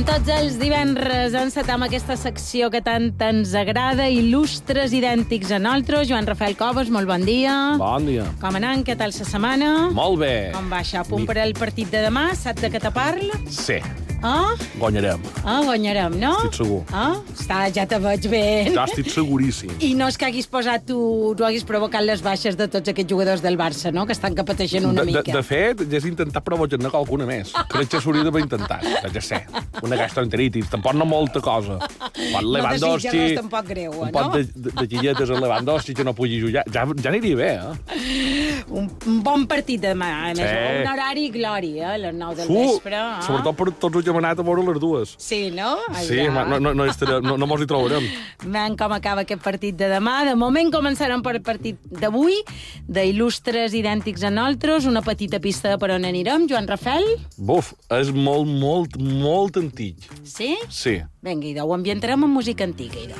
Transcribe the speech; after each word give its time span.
Com 0.00 0.06
tots 0.08 0.30
els 0.32 0.54
divendres 0.56 1.34
encetam 1.36 1.82
aquesta 1.84 2.14
secció 2.16 2.70
que 2.72 2.80
tant 2.80 3.10
ens 3.26 3.50
agrada, 3.52 4.06
il·lustres 4.08 4.94
idèntics 4.96 5.52
a 5.52 5.58
nosaltres. 5.60 6.08
Joan 6.08 6.24
Rafael 6.24 6.56
Covas, 6.56 6.88
molt 6.88 7.04
bon 7.04 7.20
dia. 7.28 7.52
Bon 7.76 8.08
dia. 8.08 8.24
Com 8.40 8.56
anant? 8.56 8.80
Què 8.80 8.96
tal 8.96 9.12
la 9.12 9.26
setmana? 9.28 9.68
Molt 9.92 10.22
bé. 10.22 10.34
Com 10.56 10.72
va 10.72 10.80
això? 10.80 11.04
Punt 11.04 11.28
per 11.28 11.36
al 11.44 11.52
partit 11.52 11.92
de 11.92 12.00
demà? 12.06 12.30
Saps 12.32 12.64
de 12.64 12.72
què 12.72 12.80
te 12.80 12.88
parla? 12.96 13.44
Sí, 13.52 13.76
Ah? 14.22 14.52
guanyarem. 14.76 15.20
Ah, 15.44 15.62
guanyarem, 15.64 16.12
no? 16.20 16.34
Estic 16.36 16.58
segur. 16.60 16.80
Ah? 16.92 17.14
Està, 17.32 17.60
ja 17.72 17.86
te 17.88 17.96
veig 18.02 18.26
bé. 18.28 18.42
Ja 18.74 18.84
estic 18.84 19.08
seguríssim. 19.12 19.70
I 19.80 19.94
no 19.96 20.08
és 20.12 20.18
que 20.20 20.26
haguis 20.28 20.48
posat 20.50 20.84
tu, 20.88 20.98
tu 21.38 21.46
haguis 21.46 21.64
provocat 21.64 22.04
les 22.04 22.20
baixes 22.24 22.56
de 22.58 22.66
tots 22.68 22.92
aquests 22.92 23.08
jugadors 23.10 23.40
del 23.44 23.56
Barça, 23.60 23.92
no? 23.96 24.04
Que 24.08 24.12
estan 24.16 24.36
que 24.36 24.44
pateixen 24.44 24.84
una 24.84 25.00
De, 25.04 25.12
de, 25.12 25.16
mica. 25.22 25.32
de 25.32 25.42
fet, 25.46 25.84
ja 25.88 25.96
has 26.00 26.08
intentat 26.08 26.44
provocar-ne 26.44 26.92
qualcuna 26.92 27.24
més. 27.28 27.54
Crec 27.72 27.88
que 27.94 28.00
s'hauria 28.04 28.26
d'haver 28.26 28.44
intentat. 28.44 28.84
Ja 29.14 29.22
sé, 29.24 29.40
una 29.82 29.96
gastroenteritis, 29.96 30.68
tampoc 30.72 30.94
no 31.00 31.08
molta 31.08 31.40
cosa. 31.40 31.78
Pot 31.80 32.44
Lewandowski... 32.44 33.08
desitja 33.08 33.24
res 33.24 33.40
tampoc 33.40 33.72
greu, 33.72 33.96
un 34.02 34.08
eh, 34.10 34.12
pot 34.12 34.28
no? 34.28 34.36
de, 34.36 34.44
de, 34.52 34.74
de 34.82 34.86
quilletes 34.92 35.32
a 35.32 35.40
Lewandowski 35.40 35.96
que 35.96 36.04
no 36.04 36.12
pugui 36.16 36.42
jugar. 36.44 36.66
Ja, 36.68 36.84
ja 36.92 37.08
aniria 37.14 37.40
bé, 37.40 37.50
eh? 37.56 38.49
Un, 38.70 38.86
un 39.06 39.16
bon 39.26 39.46
partit 39.50 39.80
demà, 39.82 40.08
a 40.30 40.34
més, 40.34 40.38
Sí. 40.46 40.80
un 40.82 40.86
horari 40.92 41.28
glòria, 41.34 41.94
a 41.94 41.98
les 41.98 42.14
9 42.14 42.36
del 42.36 42.46
Fu, 42.46 42.54
vespre. 42.54 42.94
Ah? 42.94 43.20
sobretot 43.26 43.56
per 43.56 43.66
tots 43.72 43.96
els 43.96 44.04
que 44.04 44.10
hem 44.10 44.16
anat 44.20 44.38
a 44.38 44.42
veure 44.46 44.62
les 44.68 44.78
dues. 44.80 45.14
Sí, 45.18 45.50
no? 45.50 45.76
Sí, 46.02 46.20
Allà. 46.20 46.30
ma- 46.30 46.44
no, 46.44 46.60
no, 46.60 46.72
no, 46.74 46.84
estarem, 46.84 47.22
no, 47.24 47.36
no 47.36 47.46
mos 47.50 47.60
hi 47.60 47.66
trobarem. 47.66 48.06
Veiem 48.44 48.76
com 48.76 48.92
acaba 48.92 49.22
aquest 49.22 49.42
partit 49.42 49.74
de 49.76 49.88
demà. 49.90 50.24
De 50.24 50.36
moment 50.36 50.70
començarem 50.72 51.20
per 51.22 51.34
el 51.36 51.42
partit 51.42 51.76
d'avui, 51.90 52.38
d'il·lustres 52.88 53.74
idèntics 53.74 54.22
a 54.22 54.30
nosaltres, 54.30 54.86
una 54.86 55.02
petita 55.02 55.40
pista 55.40 55.76
per 55.76 55.90
on 55.96 56.04
anirem. 56.04 56.46
Joan 56.48 56.68
Rafel? 56.68 57.04
Buf, 57.36 57.72
és 57.90 58.12
molt, 58.12 58.46
molt, 58.46 58.96
molt 58.96 59.56
antic. 59.56 59.96
Sí? 60.22 60.56
Sí. 60.68 61.00
Vinga, 61.22 61.46
idò, 61.46 61.66
ho 61.66 61.74
ambientarem 61.74 62.22
amb 62.24 62.34
música 62.38 62.64
antiga, 62.64 62.96
idò. 63.02 63.18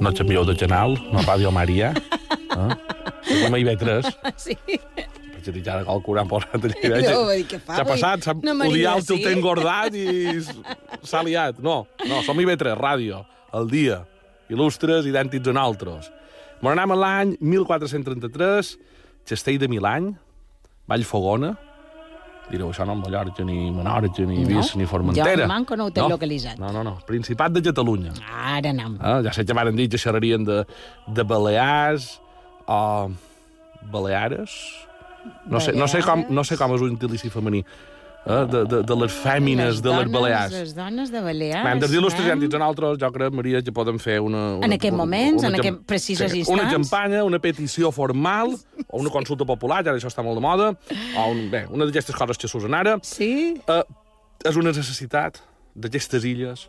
No 0.00 0.12
canvieu 0.12 0.44
de 0.44 0.54
canal, 0.58 0.96
no 1.12 1.22
Ràdio 1.24 1.52
Maria. 1.52 1.94
Eh? 2.56 3.42
La 3.42 3.58
IB3. 3.58 4.06
Sí. 4.40 4.54
Vaig 4.64 5.48
dir 5.50 5.62
ja 5.66 5.74
de 5.76 5.84
qualcú 5.84 6.14
han 6.16 6.28
posat 6.30 6.54
allà. 6.56 7.00
Jo, 7.04 7.16
vull 7.26 7.34
dir, 7.34 7.46
què 7.50 7.58
fa, 7.60 7.74
Què 7.74 7.82
ha 7.82 7.86
passat? 7.88 8.22
S'ha 8.24 8.34
Maria, 8.38 8.94
odiat, 8.94 9.02
sí? 9.04 9.16
el 9.16 9.24
té 9.26 9.32
engordat 9.34 9.98
i 9.98 10.06
s'ha 11.10 11.20
liat. 11.26 11.58
No, 11.60 11.82
no, 12.08 12.22
som 12.24 12.38
IB3, 12.40 12.78
ràdio, 12.80 13.20
el 13.58 13.68
dia, 13.68 13.98
il·lustres, 14.48 15.04
idèntics 15.10 15.52
a 15.52 15.56
nosaltres. 15.58 16.08
Me'n 16.62 16.72
anem 16.78 16.94
a 16.94 16.98
l'any 17.02 17.34
1433, 17.42 18.72
Castell 19.28 19.60
de 19.60 19.68
Milany, 19.74 20.14
Vallfogona, 20.88 21.52
direu, 22.50 22.68
això 22.70 22.86
no 22.86 22.92
en 22.94 23.00
Mallorca, 23.02 23.44
ni 23.44 23.70
Menorca, 23.74 24.22
ni 24.22 24.38
No. 24.44 24.48
Vis, 24.60 24.74
ni 24.76 24.86
Formentera. 24.86 25.42
Jo, 25.42 25.48
manco, 25.50 25.76
no 25.76 25.86
ho 25.86 25.90
tinc 25.90 26.08
localitzat. 26.08 26.58
No, 26.58 26.70
no, 26.72 26.84
no, 26.84 26.98
Principat 27.06 27.52
de 27.52 27.62
Catalunya. 27.62 28.12
Ara 28.30 28.70
anem. 28.70 28.98
Ah, 29.00 29.20
ja 29.24 29.32
sé 29.32 29.44
que 29.44 29.52
varen 29.56 29.76
dir 29.76 29.88
que 29.90 29.98
xerrarien 29.98 30.44
de, 30.44 30.64
de 31.06 31.22
Balears 31.22 32.20
o 32.66 33.10
Baleares. 33.90 34.50
No 35.50 35.60
sé, 35.60 35.72
no 35.72 35.88
sé, 35.88 36.02
com, 36.06 36.24
no 36.30 36.44
sé 36.44 36.56
com 36.56 36.74
és 36.76 36.82
un 36.82 36.94
gentilici 36.94 37.30
femení. 37.30 37.64
Eh? 38.26 38.44
De, 38.50 38.64
de, 38.66 38.80
de 38.82 38.94
les 38.98 39.12
fèmines 39.22 39.80
de 39.82 39.90
les 39.90 39.98
dones- 39.98 40.12
Balears. 40.12 40.52
Les 40.52 40.74
dones 40.74 41.10
de 41.12 41.20
Balears. 41.22 41.66
Hem 41.70 41.82
de 41.82 41.88
dir 41.90 42.00
il·lustres 42.00 42.26
eh? 42.26 42.28
i 42.28 42.32
a 42.34 42.36
nosaltres, 42.58 42.98
jo 42.98 43.10
crec, 43.14 43.34
Maria, 43.34 43.62
que 43.62 43.74
podem 43.74 43.98
fer 44.02 44.18
una... 44.20 44.56
una 44.56 44.66
En 44.66 44.74
aquests 44.74 44.96
moments, 44.98 45.44
en 45.46 45.54
aquests 45.60 45.84
precisos 45.86 46.32
sí, 46.32 46.40
instants. 46.42 46.60
Una 46.60 46.70
campanya, 46.72 47.22
una 47.26 47.38
petició 47.38 47.92
formal, 47.94 48.56
o 48.88 49.00
una 49.00 49.10
consulta 49.10 49.44
popular, 49.44 49.82
ja 49.84 49.92
això 49.96 50.08
està 50.12 50.22
molt 50.22 50.38
de 50.38 50.44
moda, 50.44 50.70
o 51.18 51.26
un, 51.32 51.48
bé, 51.50 51.64
una 51.70 51.84
d'aquestes 51.88 52.14
coses 52.16 52.38
que 52.38 52.48
s'usen 52.48 52.74
ara. 52.74 52.96
Sí? 53.02 53.56
Eh, 53.66 53.82
és 54.46 54.56
una 54.56 54.70
necessitat 54.70 55.42
d'aquestes 55.74 56.24
illes 56.24 56.68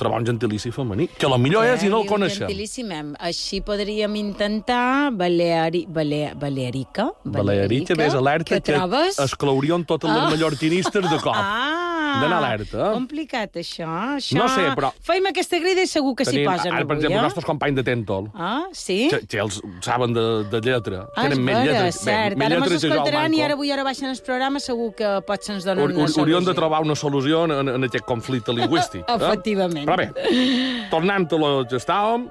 trobar 0.00 0.18
un 0.22 0.26
gentilici 0.26 0.70
femení, 0.72 1.04
que 1.06 1.26
a 1.26 1.28
lo 1.28 1.36
millor 1.38 1.66
és 1.68 1.82
i 1.84 1.88
no 1.92 2.00
el 2.02 2.08
coneixem. 2.08 2.46
Gentilíssimem. 2.48 3.12
Així 3.22 3.60
podríem 3.62 4.14
intentar 4.18 5.12
Baleari... 5.14 5.84
Bale... 5.86 6.32
Balearica. 6.34 7.10
Balearica, 7.22 7.94
més 8.00 8.16
alerta, 8.18 8.56
Què 8.56 8.62
trobes? 8.72 9.20
exclourien 9.22 9.84
totes 9.84 10.10
les 10.10 10.22
Ah. 10.24 10.30
mallorquinistes 10.32 11.04
de 11.10 11.18
cop. 11.22 11.36
Ah! 11.36 11.91
D'anar 12.20 12.38
alerta. 12.42 12.90
Complicat, 12.92 13.54
això. 13.56 13.86
això. 14.18 14.36
No 14.36 14.48
sé, 14.48 14.66
però- 14.76 14.92
Feim 15.02 15.26
aquesta 15.30 15.58
crida 15.62 15.82
i 15.82 15.86
segur 15.86 16.14
que 16.16 16.24
s'hi 16.26 16.44
posen 16.44 16.72
ara, 16.72 16.84
per 16.84 16.96
avui, 16.96 16.96
exemple, 17.00 17.16
els 17.16 17.22
eh? 17.22 17.26
nostres 17.28 17.44
companys 17.48 17.76
de 17.76 17.84
Tentol, 17.84 18.28
Ah, 18.34 18.64
sí? 18.72 19.08
que, 19.10 19.20
que 19.26 19.38
els 19.38 19.60
saben 19.80 20.12
de, 20.12 20.44
de 20.50 20.60
lletra. 20.60 21.06
Ah, 21.16 21.22
Tenen 21.28 21.44
vera, 21.46 21.62
lletra, 21.64 21.92
cert. 21.92 22.36
menys 22.36 22.52
Ara 22.52 22.60
mos 22.60 22.72
escoltaran 22.84 23.34
i 23.34 23.42
ara 23.42 23.54
avui 23.54 23.70
ara 23.72 23.84
baixen 23.84 24.10
el 24.10 24.18
programa 24.26 24.60
segur 24.60 24.92
que 24.94 25.08
potser 25.26 25.54
ens 25.56 25.64
donen 25.64 25.82
Haur- 25.84 25.90
una 25.96 26.06
solució. 26.08 26.22
Hauríem 26.22 26.44
de 26.44 26.54
trobar 26.54 26.82
una 26.82 26.94
solució 26.94 27.44
en, 27.44 27.68
en 27.68 27.84
aquest 27.84 28.04
conflicte 28.04 28.52
lingüístic. 28.52 29.02
eh? 29.08 29.16
Efectivament. 29.16 29.86
Però 29.88 29.96
bé, 29.96 30.88
tornant 30.90 31.26
a 31.32 31.36
lo 31.38 31.64
que 31.68 31.76
estàvem, 31.80 32.28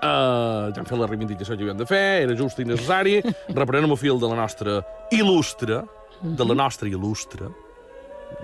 Uh, 0.00 0.72
ja 0.72 0.80
hem 0.80 0.86
fet 0.88 0.96
la 0.96 1.04
reivindicació 1.10 1.56
que 1.58 1.64
havíem 1.66 1.76
de 1.76 1.84
fer, 1.84 2.22
era 2.24 2.32
just 2.36 2.56
i 2.62 2.64
necessari. 2.64 3.18
Reprenem 3.60 3.90
el 3.92 3.98
fil 4.00 4.16
de 4.20 4.30
la 4.30 4.36
nostra 4.38 4.78
il·lustre, 5.12 5.82
de 6.22 6.46
la 6.48 6.54
nostra 6.56 6.88
il·lustre. 6.88 7.50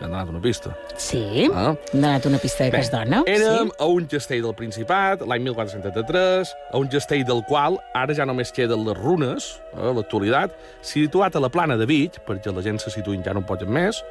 Hem 0.00 0.10
donat 0.10 0.28
una 0.28 0.40
pista. 0.44 0.74
Sí? 1.00 1.46
Ah. 1.54 1.70
Hem 1.92 2.00
donat 2.02 2.26
una 2.28 2.38
pista 2.38 2.64
de 2.64 2.70
que 2.74 2.80
es 2.84 2.90
dona. 2.92 3.22
Érem 3.26 3.70
Sí? 3.70 3.76
a 3.78 3.86
un 3.86 4.06
castell 4.06 4.42
del 4.44 4.54
Principat, 4.54 5.22
l'any 5.26 5.42
1473, 5.46 6.52
a 6.72 6.78
un 6.78 6.88
castell 6.92 7.24
del 7.24 7.42
qual 7.48 7.78
ara 7.94 8.14
ja 8.14 8.26
només 8.28 8.52
queden 8.52 8.84
les 8.84 8.98
runes, 8.98 9.46
eh, 9.72 9.80
a 9.88 9.92
l'actualitat, 9.96 10.52
situat 10.82 11.36
a 11.36 11.40
la 11.40 11.48
plana 11.48 11.76
de 11.80 11.86
Vic, 11.86 12.20
perquè 12.26 12.52
la 12.54 12.62
gent 12.62 12.78
se 12.82 12.90
situïn 12.90 13.24
ja 13.24 13.32
no 13.32 13.40
en 13.40 13.48
poden 13.48 13.72
més. 13.72 14.02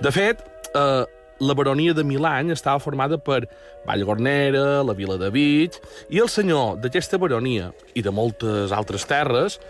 De 0.00 0.10
fet, 0.10 0.42
eh, 0.74 1.04
la 1.40 1.54
baronia 1.54 1.94
de 1.94 2.02
Milany 2.02 2.50
estava 2.50 2.80
formada 2.82 3.16
per 3.16 3.44
Vallgornera, 3.86 4.82
la 4.82 4.92
vila 4.94 5.16
de 5.16 5.30
Vic, 5.30 5.76
i 6.10 6.18
el 6.18 6.28
senyor 6.28 6.80
d'aquesta 6.82 7.16
baronia 7.18 7.70
i 7.94 8.02
de 8.02 8.10
moltes 8.10 8.72
altres 8.74 9.06
terres, 9.06 9.60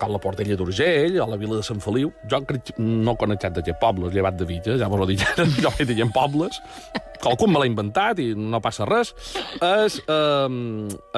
com 0.00 0.12
la 0.12 0.20
Portella 0.22 0.56
d'Urgell 0.58 1.18
o 1.22 1.26
la 1.30 1.38
vila 1.40 1.58
de 1.58 1.66
Sant 1.66 1.82
Feliu. 1.84 2.12
Jo 2.30 2.40
no 2.78 3.16
conec 3.20 3.42
cap 3.44 3.56
d'aquests 3.56 3.80
pobles, 3.80 4.14
llevat 4.14 4.38
de 4.38 4.46
Villa, 4.48 4.78
ja 4.80 4.88
vos 4.88 5.02
ho 5.02 5.08
dic, 5.08 5.24
jo 5.64 5.72
he 5.78 5.88
dit 5.88 6.02
pobles. 6.14 6.60
Qualcú 7.24 7.48
me 7.48 7.60
l'ha 7.60 7.68
inventat 7.70 8.20
i 8.20 8.32
no 8.36 8.60
passa 8.60 8.86
res. 8.88 9.14
És, 9.60 10.00
eh, 10.00 10.48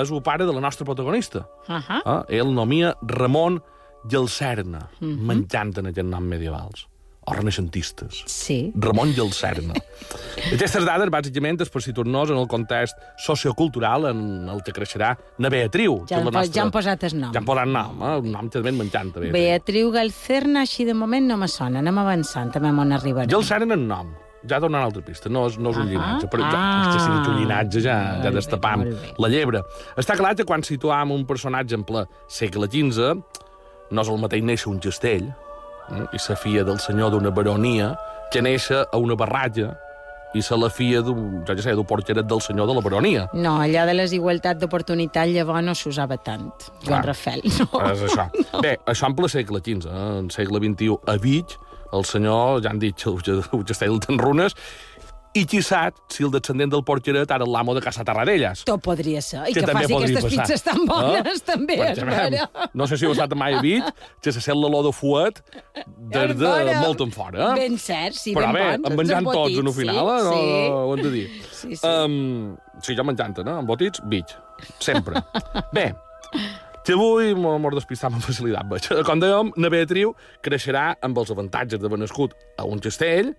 és 0.03 0.11
el 0.11 0.23
pare 0.23 0.47
de 0.47 0.55
la 0.55 0.61
nostra 0.61 0.85
protagonista. 0.85 1.47
Uh 1.69 1.81
-huh. 1.81 2.03
Eh? 2.29 2.39
Ell 2.39 2.53
nomia 2.55 2.95
Ramon 3.03 3.63
Gelcerna, 4.09 4.89
mm 5.01 5.07
-hmm. 5.07 5.27
menjant 5.27 5.79
en 5.79 5.87
aquest 5.87 6.09
nom 6.09 6.23
medievals 6.25 6.87
o 7.27 7.35
renaixentistes. 7.35 8.23
Sí. 8.31 8.73
Ramon 8.79 9.13
Gelcerna. 9.15 9.75
Aquestes 10.55 10.85
dades, 10.87 11.11
bàsicament, 11.11 11.59
és 11.65 11.71
per 11.73 11.83
situar-nos 11.83 12.31
en 12.31 12.39
el 12.39 12.47
context 12.51 13.01
sociocultural 13.25 14.07
en 14.13 14.21
el 14.53 14.63
que 14.67 14.75
creixerà 14.77 15.15
na 15.43 15.51
Beatriu. 15.53 15.99
Ja, 16.07 16.21
que 16.21 16.29
la 16.29 16.31
nostra... 16.31 16.55
ja 16.55 16.63
han 16.63 16.75
posat 16.75 17.07
el 17.09 17.17
nom. 17.19 17.33
Ja 17.35 17.43
han 17.43 17.49
posat 17.49 17.73
nom, 17.73 18.05
eh? 18.07 18.13
un 18.23 18.31
nom 18.37 18.51
també 18.53 18.73
menjant. 18.77 19.11
Beatriu. 19.17 19.35
Beatriu 19.35 19.91
Galcerna, 19.97 20.63
així 20.63 20.87
de 20.87 20.95
moment 20.95 21.27
no 21.27 21.39
me 21.41 21.49
sona. 21.51 21.83
Anem 21.83 21.99
avançant, 22.05 22.53
també 22.55 22.71
on 22.71 22.95
arribarem. 22.95 23.33
Gelcerna 23.33 23.75
en 23.75 23.89
nom. 23.91 24.13
Ja 24.47 24.61
dona 24.63 24.79
una 24.79 24.87
altra 24.87 25.03
pista, 25.03 25.31
no 25.33 25.49
és, 25.49 25.57
no 25.59 25.73
és 25.73 25.79
un 25.81 25.89
Ah, 25.89 25.91
llinatge, 25.91 26.29
però 26.31 26.45
ja, 26.45 26.61
ah. 26.61 26.83
és 26.85 26.93
que 26.93 27.01
si 27.03 27.09
dic 27.11 27.31
un 27.33 27.41
llinatge 27.41 27.81
ja, 27.83 27.97
ja 28.23 28.31
destapam 28.31 28.85
bé. 28.87 28.93
la 29.19 29.31
llebre. 29.33 29.65
Està 29.99 30.15
clar 30.15 30.37
que 30.39 30.47
quan 30.47 30.63
situam 30.63 31.11
un 31.11 31.25
personatge 31.27 31.75
en 31.75 31.83
ple 31.89 32.05
segle 32.31 32.69
XV, 32.71 33.17
no 33.91 34.05
és 34.05 34.13
el 34.13 34.23
mateix 34.23 34.47
néixer 34.47 34.71
un 34.71 34.79
castell 34.79 35.33
i 36.13 36.19
sa 36.19 36.37
filla 36.37 36.65
del 36.67 36.79
senyor 36.83 37.13
d'una 37.15 37.31
baronia 37.31 37.95
que 38.33 38.43
néixer 38.43 38.85
a 38.91 38.99
una 38.99 39.15
barratja 39.19 39.75
i 40.37 40.43
se 40.43 40.57
la 40.59 40.69
filla 40.69 41.01
d'un, 41.05 41.43
jo 41.47 41.55
ja 41.57 41.65
sé, 41.65 41.75
d'un 41.77 41.87
porqueret 41.89 42.27
del 42.29 42.43
senyor 42.45 42.69
de 42.69 42.75
la 42.77 42.83
baronia. 42.85 43.27
No, 43.33 43.57
allà 43.63 43.87
de 43.89 43.95
les 43.95 44.13
igualtats 44.17 44.61
d'oportunitat 44.61 45.31
llavors 45.33 45.65
no 45.65 45.75
s'usava 45.79 46.19
tant. 46.19 46.51
Joan 46.83 46.89
Clar. 46.89 47.05
Rafel, 47.07 47.47
no. 47.61 47.69
És 47.87 48.03
això. 48.09 48.27
Bé, 48.65 48.77
això 48.85 49.09
en 49.09 49.17
ple 49.17 49.31
segle 49.33 49.63
XV, 49.63 49.87
eh? 49.89 50.03
en 50.21 50.29
segle 50.35 50.61
XXI, 50.61 50.99
a 51.07 51.17
Vic, 51.23 51.57
el 51.97 52.05
senyor, 52.05 52.61
ja 52.65 52.75
han 52.75 52.83
dit 52.83 52.97
que 53.01 53.11
el 53.11 53.43
el 53.53 53.65
castell 53.65 54.01
ten 54.05 54.21
runes, 54.21 54.59
i 55.37 55.43
qui 55.49 55.61
sap 55.63 55.99
si 56.13 56.25
el 56.25 56.31
descendent 56.33 56.71
del 56.73 56.83
porqueret 56.87 57.31
ara 57.35 57.45
l'amo 57.45 57.75
de 57.77 57.83
Casa 57.85 58.05
Tarradellas. 58.07 58.63
Tot 58.65 58.81
podria 58.85 59.21
ser. 59.21 59.43
I 59.51 59.53
Que 59.55 59.61
que, 59.63 59.73
faci 59.77 59.95
aquestes 59.97 60.25
passar. 60.25 60.31
pizzas 60.47 60.63
tan 60.65 60.85
bones, 60.89 61.43
Eh? 61.43 61.45
també, 61.45 61.77
vera. 61.77 62.49
No 62.75 62.87
sé 62.89 62.97
si 62.97 63.05
heu 63.07 63.13
estat 63.13 63.35
mai 63.37 63.55
a 63.55 63.61
Vic, 63.61 63.85
que 64.23 64.33
se 64.33 64.41
sent 64.41 64.57
l'olor 64.57 64.85
de 64.89 64.93
fuet 64.97 65.43
des 66.15 66.35
de 66.39 66.55
molt 66.81 67.01
en 67.05 67.13
fora. 67.13 67.53
Eh? 67.53 67.55
Ben 67.61 67.79
cert, 67.79 68.15
sí, 68.17 68.35
Però 68.35 68.53
ben 68.53 68.55
bé, 68.55 68.67
bons. 68.79 68.91
en 68.91 68.97
menjant 68.97 69.27
els 69.27 69.35
tots 69.35 69.51
en 69.51 69.53
el 69.53 69.59
embotits, 69.61 69.79
final, 69.81 70.09
eh? 70.09 70.23
no, 70.25 70.33
sí, 70.33 70.69
ho 70.73 70.95
hem 70.97 71.03
de 71.03 71.11
dir. 71.11 71.27
Sí, 71.53 71.77
sí. 71.77 71.87
Um, 71.87 72.57
sí, 72.83 72.97
jo 72.97 73.05
menjant, 73.05 73.39
no? 73.45 73.59
Embotits, 73.61 74.01
Vic. 74.09 74.27
Sempre. 74.81 75.21
bé, 75.73 75.91
que 76.87 76.95
avui 76.95 77.33
m'ho 77.35 77.71
despistam 77.75 78.15
amb 78.15 78.23
facilitat. 78.23 78.65
Veig. 78.71 78.87
Com 79.05 79.19
dèiem, 79.21 79.49
na 79.59 79.69
Beatriu 79.73 80.13
creixerà 80.41 80.95
amb 81.03 81.19
els 81.19 81.33
avantatges 81.35 81.81
d'haver 81.83 81.99
nascut 81.99 82.33
a 82.57 82.65
un 82.65 82.79
castell, 82.79 83.33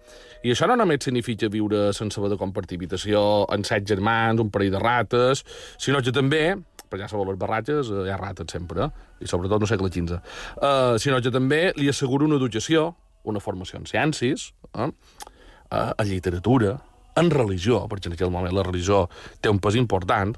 i 0.44 0.54
això 0.54 0.68
no 0.70 0.78
només 0.80 1.04
significa 1.06 1.50
viure 1.50 1.92
sense 1.98 2.20
haver 2.20 2.34
de 2.34 2.40
compartir 2.40 2.78
habitació 2.78 3.22
amb 3.54 3.68
set 3.68 3.88
germans, 3.90 4.42
un 4.44 4.52
parell 4.54 4.76
de 4.76 4.82
rates, 4.84 5.44
sinó 5.82 6.02
que 6.04 6.16
també 6.16 6.58
perquè 6.88 7.04
ja 7.04 7.12
sabeu, 7.12 7.28
les 7.28 7.40
barratges 7.40 7.92
eh, 7.92 8.06
hi 8.08 8.14
ha 8.14 8.20
rates 8.20 8.54
sempre, 8.56 8.90
i 9.20 9.28
sobretot 9.28 9.60
no 9.60 9.70
segle 9.70 9.92
XV, 9.92 10.18
uh, 10.62 10.96
sinó 11.02 11.20
que 11.24 11.34
també 11.34 11.74
li 11.76 11.90
assegura 11.92 12.28
una 12.28 12.40
educació, 12.40 12.94
una 13.28 13.44
formació 13.44 13.82
en 13.82 13.88
ciències, 13.90 14.52
eh? 14.74 14.88
uh, 14.88 15.92
en 15.92 16.08
literatura, 16.08 16.78
en 17.18 17.32
religió, 17.34 17.84
perquè 17.92 18.12
en 18.12 18.18
aquell 18.18 18.32
moment 18.32 18.56
la 18.56 18.66
religió 18.68 19.08
té 19.42 19.52
un 19.52 19.64
pes 19.64 19.80
important, 19.80 20.38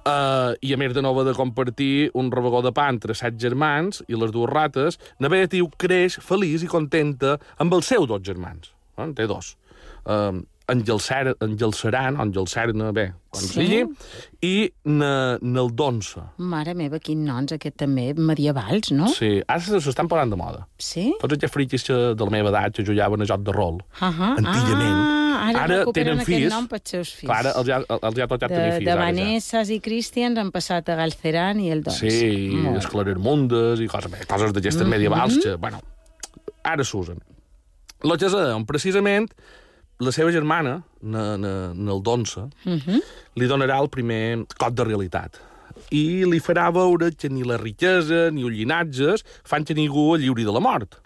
Uh, 0.00 0.56
I 0.64 0.70
a 0.72 0.78
més 0.80 0.94
de 0.96 1.02
nova 1.04 1.26
de 1.26 1.34
compartir 1.36 2.08
un 2.16 2.30
rebegó 2.32 2.62
de 2.64 2.70
pa 2.72 2.86
entre 2.88 3.12
set 3.12 3.36
germans 3.36 4.00
i 4.08 4.16
les 4.16 4.32
dues 4.32 4.48
rates, 4.48 4.96
na 5.20 5.28
Beatriu 5.28 5.68
creix 5.76 6.16
feliç 6.24 6.64
i 6.64 6.70
contenta 6.72 7.34
amb 7.60 7.76
els 7.76 7.92
seus 7.92 8.08
dos 8.08 8.24
germans. 8.24 8.72
Eh? 9.00 9.04
En 9.10 9.14
té 9.14 9.26
dos. 9.26 9.56
Uh, 10.06 10.40
en 10.70 10.84
Gelcer, 10.86 11.34
en 11.42 11.56
Gelceran, 11.58 12.14
o 12.16 12.22
en 12.22 12.30
Gelcerna, 12.32 12.92
bé, 12.94 13.08
quan 13.28 13.42
Sí? 13.42 13.48
sigui, 13.56 13.80
i 14.46 14.70
na, 14.84 15.36
nel 15.42 15.72
Donsa. 15.74 16.28
Mare 16.38 16.74
meva, 16.78 17.00
quins 17.02 17.26
noms, 17.26 17.50
aquest 17.56 17.74
també, 17.76 18.14
medievals, 18.14 18.92
no? 18.94 19.08
Sí, 19.08 19.42
ara 19.48 19.58
se- 19.60 19.80
s'estan 19.82 20.06
parlant 20.06 20.30
de 20.30 20.36
moda. 20.38 20.68
Sí? 20.78 21.08
Tots 21.20 21.34
aquests 21.34 21.52
friquis 21.56 21.82
que, 21.82 21.96
de 22.14 22.24
la 22.24 22.30
meva 22.30 22.52
edat 22.54 22.76
que 22.78 22.84
jugaven 22.86 23.20
a 23.22 23.26
joc 23.26 23.42
de 23.42 23.52
rol, 23.52 23.80
Uh 24.00 24.06
-huh. 24.14 24.36
antigament, 24.38 25.18
Ah, 25.40 25.48
ara, 25.48 25.64
ara 25.64 25.84
tenen 25.92 26.20
fills. 26.24 26.52
nom 26.52 26.68
pels 26.68 26.82
seus 26.84 27.12
fills. 27.14 27.32
clar, 27.32 27.46
els 27.56 27.68
ha, 27.68 27.78
els 27.78 28.18
ha 28.18 28.26
tocat 28.28 28.48
de, 28.50 28.56
tenir 28.56 28.72
fills. 28.72 28.84
de 28.84 28.90
ara 28.92 29.12
ja. 29.12 29.62
I 29.74 29.80
Cristians 29.80 30.38
han 30.38 30.50
passat 30.52 30.88
a 30.88 30.94
Galceran 30.94 31.58
i 31.60 31.70
el 31.72 31.82
Dons. 31.82 31.96
Sí, 31.98 32.06
i 32.06 32.76
esclarir 32.76 33.16
mundes 33.18 33.80
i 33.80 33.88
coses, 33.88 34.12
coses 34.26 34.52
d'aquestes 34.52 34.82
Mhm. 34.86 34.88
medievals 34.90 35.38
que, 35.42 35.56
bueno, 35.56 35.80
ara 36.62 36.84
s'usen. 36.84 37.18
Lo 38.02 38.16
que 38.16 38.28
sabem, 38.32 38.64
precisament, 38.64 39.28
la 40.00 40.12
seva 40.12 40.32
germana, 40.32 40.78
na, 41.02 41.36
na, 41.36 41.52
Nel 41.74 42.00
Donsa, 42.02 42.48
Mhm. 42.64 43.00
li 43.36 43.46
donarà 43.46 43.80
el 43.82 43.88
primer 43.88 44.46
cop 44.58 44.72
de 44.74 44.84
realitat 44.84 45.36
i 45.90 46.24
li 46.24 46.38
farà 46.40 46.70
veure 46.72 47.10
que 47.12 47.28
ni 47.28 47.42
la 47.42 47.56
riquesa 47.58 48.30
ni 48.30 48.42
els 48.42 48.54
llinatges 48.56 49.24
fan 49.44 49.64
que 49.64 49.74
ningú 49.74 50.16
lliuri 50.16 50.44
de 50.44 50.52
la 50.52 50.60
mort. 50.60 50.96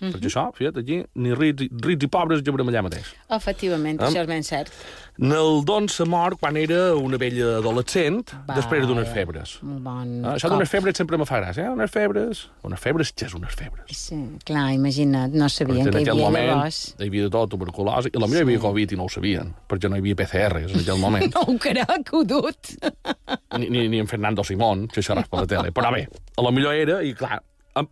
Mhm. 0.00 0.12
Perquè 0.12 0.28
això, 0.28 0.42
fíjate, 0.54 0.80
aquí, 0.80 1.02
ni 1.14 1.32
rics, 1.34 1.68
rics 1.82 2.04
i 2.04 2.08
pobres 2.08 2.42
llevarem 2.42 2.68
allà 2.68 2.82
mateix. 2.84 3.14
Efectivament, 3.30 4.00
Ah. 4.02 4.08
això 4.10 4.20
és 4.20 4.26
ben 4.26 4.42
cert. 4.42 4.70
Nel 5.18 5.62
Donsa 5.64 6.04
mor 6.04 6.36
quan 6.36 6.56
era 6.58 6.94
una 6.94 7.16
vella 7.16 7.56
adolescent, 7.58 8.28
Va, 8.46 8.54
després 8.54 8.86
d'unes 8.86 9.06
ja. 9.08 9.14
febres. 9.14 9.58
Bon 9.62 10.24
Ah, 10.26 10.34
això 10.36 10.50
d'unes 10.50 10.68
febres 10.68 10.94
sempre 10.98 11.16
me 11.16 11.24
fa 11.24 11.40
gràcia, 11.40 11.64
eh? 11.64 11.70
Unes 11.70 11.90
febres... 11.90 12.50
Unes 12.62 12.78
febres, 12.78 13.14
què 13.16 13.24
és 13.24 13.32
unes 13.34 13.54
febres? 13.54 13.86
Sí, 13.96 14.18
clar, 14.44 14.72
imagina't, 14.74 15.32
no 15.32 15.48
sabien 15.48 15.86
Perquè 15.86 15.92
que 15.92 16.04
hi 16.04 16.10
havia 16.10 16.22
moment 16.26 16.46
llavors. 16.50 16.94
hi 17.00 17.06
havia 17.08 17.22
de 17.22 17.30
tot, 17.30 17.48
tuberculosi, 17.50 18.08
i 18.08 18.10
potser 18.18 18.36
hi 18.36 18.40
havia 18.42 18.58
Covid 18.60 18.92
i 18.92 18.96
no 18.96 19.04
ho 19.04 19.08
sabien, 19.08 19.54
perquè 19.66 19.88
no 19.88 19.96
hi 19.96 20.00
havia 20.00 20.14
PCRs 20.14 20.72
en 20.74 20.80
aquell 20.80 20.98
moment, 21.00 21.24
No 21.34 21.40
ho 21.48 21.58
crec, 21.58 22.12
ho 22.12 22.22
dut. 22.24 22.76
ni, 23.58 23.70
ni, 23.70 23.88
ni 23.88 23.98
en 23.98 24.06
Fernando 24.06 24.44
Simón, 24.44 24.86
que 24.88 25.00
això 25.00 25.12
era 25.16 25.22
per 25.22 25.40
la 25.40 25.46
tele. 25.46 25.72
Però 25.72 25.90
bé, 25.94 26.06
a 26.36 26.42
lo 26.42 26.52
millor 26.52 26.74
era, 26.74 27.02
i 27.02 27.14
clar, 27.14 27.40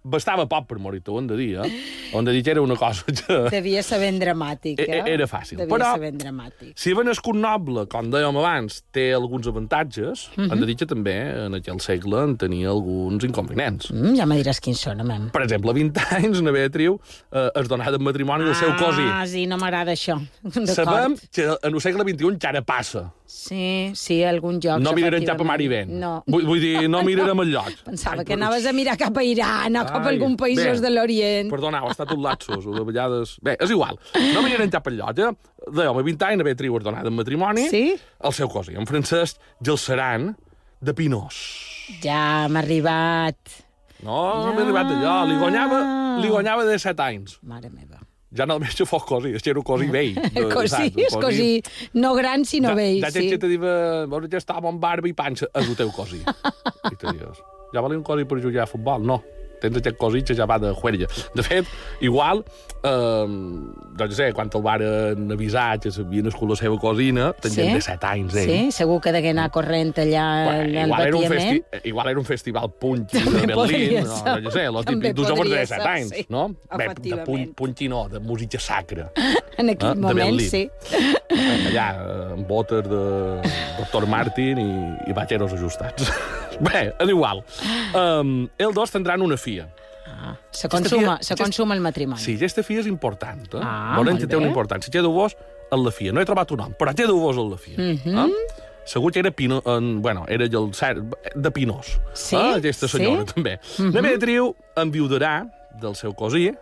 bastava 0.04 0.46
poc 0.48 0.66
per 0.68 0.78
morir, 0.78 1.02
ho 1.06 1.18
hem 1.18 1.26
de 1.26 1.36
dir, 1.36 1.48
eh? 1.64 1.70
Hem 2.14 2.24
de 2.24 2.32
dir 2.32 2.42
que 2.44 2.50
era 2.54 2.62
una 2.62 2.76
cosa 2.76 3.04
que... 3.04 3.36
Devia 3.50 3.82
ser 3.82 3.98
ben 4.00 4.18
dramàtic, 4.20 4.78
E- 4.80 4.86
eh? 4.88 5.02
e- 5.04 5.12
era 5.14 5.26
fàcil, 5.26 5.58
Devia 5.58 5.74
però- 5.74 5.92
ser 5.94 6.00
ben 6.00 6.18
dramàtic. 6.18 6.72
Si 6.76 6.92
haver 6.92 7.04
nascut 7.04 7.36
noble, 7.36 7.86
com 7.90 8.08
dèiem 8.12 8.36
abans, 8.40 8.82
té 8.94 9.12
alguns 9.12 9.46
avantatges, 9.50 10.30
Mhm. 10.36 10.52
hem 10.52 10.60
de 10.60 10.66
dir 10.66 10.76
que 10.76 10.86
també 10.86 11.16
en 11.46 11.54
aquell 11.54 11.80
segle 11.80 12.22
en 12.24 12.36
tenia 12.36 12.68
alguns 12.70 13.24
inconvenients. 13.24 13.90
Mm, 13.92 14.14
ja 14.16 14.26
me 14.26 14.36
diràs 14.42 14.60
quins 14.60 14.80
són, 14.80 15.00
a 15.00 15.04
mem. 15.04 15.30
Per 15.30 15.42
exemple, 15.42 15.70
a 15.70 15.74
20 15.80 16.00
anys, 16.16 16.38
una 16.40 16.50
Beatriu 16.52 16.98
eh, 17.32 17.50
es 17.54 17.68
donava 17.68 17.96
en 17.96 18.02
matrimoni 18.02 18.44
del 18.44 18.54
seu 18.54 18.70
cosí. 18.76 19.02
Ah, 19.04 19.26
sí, 19.26 19.46
no 19.46 19.58
m'agrada 19.58 19.92
això. 19.92 20.20
Sabem 20.66 21.16
que 21.32 21.44
en 21.62 21.74
el 21.74 21.80
segle 21.80 22.04
XXI 22.04 22.28
encara 22.34 22.62
passa. 22.62 23.12
Sí, 23.34 23.90
sí, 23.98 24.20
algun 24.22 24.60
lloc. 24.62 24.78
No 24.80 24.92
mirarem 24.94 25.24
cap 25.26 25.40
a 25.42 25.44
mar 25.48 25.56
i 25.60 25.66
vent. 25.68 25.90
No. 25.98 26.12
Vull, 26.30 26.44
vull 26.46 26.60
dir, 26.62 26.84
no 26.88 27.00
mirarem 27.08 27.40
el 27.42 27.50
lloc. 27.50 27.72
Pensava 27.84 28.20
Ai, 28.22 28.24
que 28.28 28.30
però- 28.36 28.44
anaves 28.44 28.68
a 28.70 28.72
mirar 28.76 28.94
cap 29.00 29.16
a 29.18 29.24
Iran 29.26 29.74
o 29.80 29.82
cap 29.88 29.98
a 29.98 30.06
Ai, 30.06 30.14
algun 30.14 30.36
països 30.38 30.78
bé. 30.78 30.84
de 30.86 30.92
l'Orient. 30.94 31.50
Perdoneu, 31.50 31.88
ha 31.88 31.90
estat 31.96 32.12
un 32.14 32.22
lapsus, 32.22 32.62
o 32.70 32.76
de 32.78 32.84
vegades... 32.86 33.34
Bé, 33.42 33.56
és 33.58 33.74
igual. 33.74 33.98
No 34.36 34.44
mirarem 34.46 34.70
cap 34.70 34.86
al 34.86 34.96
lloc, 35.00 35.18
eh? 35.18 35.32
Dèiem, 35.66 35.98
a 35.98 36.06
20 36.06 36.28
anys, 36.30 36.44
haver 36.46 36.54
triu 36.62 36.78
donada 36.78 37.10
en 37.10 37.18
matrimoni 37.18 37.66
Sí? 37.72 37.82
el 38.22 38.32
seu 38.38 38.48
cosí, 38.52 38.78
en 38.78 38.86
Francesc 38.86 39.42
Gelceran 39.64 40.30
de 40.84 40.94
Pinós. 40.94 41.42
Ja 42.06 42.46
m'ha 42.48 42.62
arribat. 42.62 43.40
No, 44.06 44.20
m'he 44.54 44.62
arribat 44.62 44.94
allò. 44.94 45.18
Li 45.26 45.36
guanyava, 45.42 45.82
li 46.22 46.30
guanyava 46.30 46.68
de 46.70 46.78
7 46.78 47.02
anys. 47.10 47.38
Mare 47.42 47.70
meva. 47.72 48.03
Ja 48.34 48.46
no 48.46 48.56
només 48.58 48.74
que 48.74 48.84
fos 48.86 49.04
cosí, 49.06 49.30
és 49.38 49.42
que 49.42 49.50
era 49.52 49.60
un 49.60 49.64
cosí 49.66 49.86
vell. 49.92 50.14
de- 50.16 50.48
Cosí, 50.50 50.88
és 50.96 51.14
cosí, 51.14 51.62
no 51.94 52.14
gran, 52.18 52.44
sinó 52.44 52.72
ja, 52.72 52.74
vell, 52.74 53.00
ja 53.00 53.10
sí. 53.14 53.28
que 53.30 53.38
te 53.38 53.46
diu, 53.48 53.60
veus 53.60 54.28
que 54.28 54.36
estava 54.40 54.68
amb 54.68 54.80
barba 54.82 55.06
i 55.08 55.12
panxa, 55.14 55.46
és 55.54 55.68
el 55.68 55.76
teu 55.78 55.92
cosí. 55.94 56.18
I 56.92 56.96
te 56.98 57.12
dius, 57.14 57.38
ja 57.72 57.80
valia 57.80 57.98
un 57.98 58.04
cosí 58.06 58.24
per 58.26 58.40
jugar 58.42 58.64
a 58.64 58.70
futbol? 58.70 59.06
No. 59.06 59.22
Tens 59.64 59.80
aquest 59.80 59.96
cosí 60.00 60.20
que 60.26 60.36
ja 60.36 60.44
va 60.50 60.58
de 60.60 60.74
juerga. 60.76 61.08
De 61.34 61.42
fet, 61.46 61.68
igual, 62.04 62.44
eh, 62.84 63.24
doncs 63.96 64.16
sé, 64.18 64.30
quan 64.36 64.50
el 64.52 64.62
varen 64.62 65.32
avisar 65.32 65.78
que 65.80 65.90
s'havia 65.94 66.24
nascut 66.26 66.50
la 66.52 66.56
seva 66.60 66.76
cosina, 66.80 67.30
tenia 67.40 67.64
Sí? 67.64 67.72
de 67.72 67.80
7 67.80 68.06
anys, 68.10 68.34
ell. 68.42 68.50
Sí, 68.50 68.72
segur 68.76 69.00
que 69.00 69.12
degué 69.14 69.30
anar 69.32 69.48
corrent 69.54 69.94
allà 70.02 70.26
Bueno, 70.44 70.80
al 70.82 70.86
igual, 70.88 71.06
era 71.06 71.16
un 71.16 71.24
festi 71.32 71.88
igual 71.88 72.08
era 72.08 72.18
un 72.18 72.26
festival 72.28 72.70
punxi 72.80 73.18
de 73.18 73.46
Berlín, 73.46 74.04
no, 74.04 74.16
ser. 74.16 74.42
no 74.42 74.50
sé, 74.50 74.66
lo 74.68 74.82
També 74.84 75.08
típic 75.12 75.16
d'uns 75.16 75.30
homes 75.30 75.48
de 75.48 75.48
podria 75.48 75.66
7 75.66 75.80
ser, 75.80 75.90
anys, 75.94 76.10
sí. 76.10 76.26
no? 76.28 76.44
Bé, 76.76 76.88
de 77.00 77.16
puny, 77.24 77.46
punxi 77.56 77.88
no, 77.88 78.08
de 78.08 78.20
música 78.20 78.60
sacra. 78.60 79.10
En 79.56 79.68
aquell 79.70 79.94
de 79.94 80.00
moment, 80.02 80.40
sí. 80.42 80.64
allà, 81.30 81.84
eh, 81.94 82.32
amb 82.34 82.48
botes 82.48 82.82
de 82.90 83.02
Dr. 83.78 84.06
Martin 84.10 84.58
i, 84.58 84.70
i 85.06 85.14
vaqueros 85.14 85.52
ajustats. 85.54 86.10
Bé, 86.66 86.92
és 86.98 87.08
igual. 87.08 87.42
Um, 87.94 88.44
els 88.58 88.74
dos 88.76 88.92
tindran 88.94 89.22
una 89.24 89.38
filla. 89.40 89.68
Ah, 90.06 90.34
se 90.52 90.68
consuma, 90.68 91.18
se 91.22 91.36
consuma 91.36 91.74
el 91.74 91.80
matrimoni. 91.84 92.20
Sí, 92.20 92.36
aquesta 92.38 92.62
filla 92.62 92.84
és 92.84 92.90
important. 92.90 93.46
Eh? 93.54 93.62
Ah, 93.62 93.96
Veurem 93.98 94.20
que 94.20 94.28
té 94.30 94.38
una 94.38 94.50
importància. 94.50 94.92
Té 94.92 95.02
vos 95.02 95.36
en 95.72 95.82
la 95.84 95.92
filla. 95.94 96.12
No 96.14 96.22
he 96.22 96.28
trobat 96.28 96.52
un 96.54 96.62
nom, 96.64 96.76
però 96.78 96.94
té 96.94 97.08
vos 97.10 97.40
en 97.40 97.50
la 97.50 97.58
filla. 97.58 97.90
Mhm. 97.94 98.28
eh? 98.28 98.62
Segur 98.84 99.10
que 99.12 99.18
era, 99.20 99.30
Pino, 99.30 99.62
en, 99.64 100.02
bueno, 100.02 100.26
era 100.28 100.44
el 100.44 100.50
de 101.34 101.50
Pinós. 101.50 101.98
Sí? 102.12 102.36
Eh? 102.36 102.54
Aquesta 102.58 102.86
senyora, 102.86 103.24
Sí? 103.24 103.32
també. 103.34 103.58
Mm 103.78 103.84
-hmm. 103.84 103.92
Demetriu 103.92 104.54
enviudarà 104.76 105.50
del 105.80 105.94
seu 105.94 106.12
cosí 106.14 106.52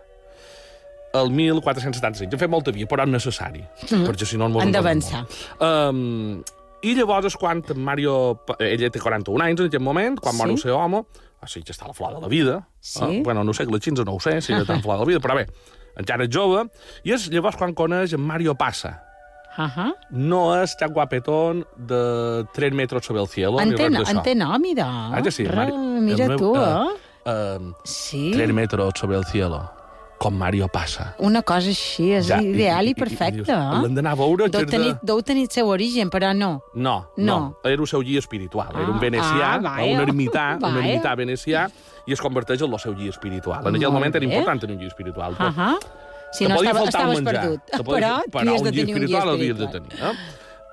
el 1.13 1.29
1475. 1.29 2.33
Hem 2.33 2.39
fet 2.39 2.49
molta 2.49 2.71
via, 2.71 2.87
però 2.89 3.03
és 3.03 3.09
necessari, 3.09 3.63
mm. 3.91 4.05
perquè 4.07 4.25
si 4.25 4.37
no... 4.37 4.49
en 4.61 4.71
d'avançar. 4.71 5.25
Um, 5.59 6.41
I 6.83 6.95
llavors 6.97 7.25
és 7.29 7.35
quan 7.39 7.63
en 7.69 7.79
Mario... 7.83 8.15
Ella 8.59 8.89
té 8.91 8.99
41 8.99 9.43
anys 9.45 9.61
en 9.63 9.69
aquest 9.69 9.83
moment, 9.83 10.17
quan 10.19 10.33
Sí? 10.35 10.41
mor 10.41 10.49
el 10.51 10.57
seu 10.59 10.75
home, 10.75 10.99
o 11.43 11.47
sigui 11.47 11.63
que 11.65 11.71
està 11.75 11.85
a 11.85 11.91
la 11.91 11.93
flor 11.97 12.13
de 12.15 12.21
la 12.21 12.27
vida. 12.27 12.57
Sí. 12.81 13.03
Eh? 13.03 13.21
Bueno, 13.23 13.43
no 13.43 13.53
sé, 13.53 13.65
la 13.65 13.79
XV 13.79 14.03
no 14.05 14.15
ho 14.15 14.19
sé, 14.19 14.41
si 14.41 14.53
era 14.53 14.65
tan 14.65 14.81
flor 14.83 14.99
de 14.99 15.05
la 15.05 15.09
vida, 15.13 15.19
però 15.23 15.35
bé, 15.35 15.47
encara 15.99 16.23
és 16.27 16.29
jove. 16.33 16.65
I 17.03 17.13
és 17.15 17.29
llavors 17.31 17.55
quan 17.59 17.73
coneix 17.73 18.13
en 18.13 18.21
Mario 18.21 18.55
Passa. 18.55 19.01
Uh 19.55 19.69
-huh. 19.69 19.93
No 20.09 20.61
és 20.63 20.75
tan 20.77 20.91
guapetón 20.91 21.65
de 21.77 22.43
3 22.53 22.73
metros 22.73 23.05
sobre 23.05 23.21
el 23.21 23.27
cielo, 23.27 23.57
ni 23.61 23.69
Entén, 23.69 23.93
res 23.93 24.07
d'això. 24.09 24.17
entén, 24.17 24.37
no, 24.39 24.57
mira. 24.59 24.87
Ah, 25.13 25.21
que 25.21 25.31
sí, 25.31 25.45
Re, 25.45 25.71
mira 26.01 26.27
meu, 26.27 26.37
tu, 26.37 26.55
eh, 26.55 26.59
eh? 26.59 27.59
Uh, 27.59 27.73
Sí. 27.83 28.31
3 28.33 28.51
metros 28.53 28.93
sobre 28.95 29.17
el 29.17 29.25
cielo, 29.25 29.71
com 30.23 30.33
Mario 30.39 30.69
Passa. 30.71 31.09
Una 31.19 31.41
cosa 31.43 31.67
així, 31.73 32.05
és 32.15 32.27
Ja, 32.31 32.37
ideal 32.41 32.87
i, 32.87 32.93
i 32.93 32.95
perfecte. 32.95 33.43
dius, 33.43 33.49
L'hem 33.83 33.93
d'anar 33.97 34.13
a 34.15 34.19
veure... 34.21 34.47
Deu 34.49 34.61
és 34.61 34.67
de- 34.69 34.71
tenir, 34.77 34.93
deu 35.03 35.19
tenir 35.21 35.43
el 35.49 35.51
seu 35.51 35.67
origen, 35.67 36.09
però 36.13 36.31
no. 36.35 36.61
No, 36.73 37.09
No. 37.17 37.39
no, 37.39 37.57
Era 37.63 37.81
el 37.81 37.87
seu 37.91 37.99
guia 38.01 38.19
espiritual. 38.23 38.69
Era 38.71 38.87
un 38.87 38.95
Ah, 38.97 38.99
venecià, 39.01 39.49
ah, 39.55 39.59
vaja. 39.59 39.83
un 39.91 39.99
ermità, 40.07 40.45
un 40.55 40.61
Vaja. 40.63 40.79
ermità 40.79 41.15
venecià, 41.19 41.65
i 42.07 42.13
es 42.15 42.21
converteix 42.21 42.61
en 42.63 42.71
el 42.71 42.79
seu 42.79 42.95
guia 42.95 43.09
espiritual. 43.09 43.59
En 43.67 43.75
aquell 43.75 43.91
Molt 43.91 43.99
moment 43.99 44.15
era 44.15 44.25
important 44.25 44.61
tenir 44.61 44.73
un 44.75 44.79
guia 44.79 44.87
espiritual. 44.87 45.33
Uh 45.33 45.51
-huh. 45.51 45.77
Si 46.31 46.47
no, 46.47 46.55
estava, 46.55 46.83
estaves 46.85 47.21
menjar. 47.21 47.41
perdut. 47.43 47.61
Te 47.69 47.83
Però, 47.83 48.21
però 48.31 48.39
havies 48.39 48.61
de 48.63 48.69
un 48.69 48.73
guia 48.73 48.85
tenir 48.85 48.95
un 48.95 49.05
guia 49.05 49.17
espiritual 49.17 49.27
l'havies 49.27 49.57
de 49.57 49.67
tenir. 49.67 49.91
Eh? 49.93 50.17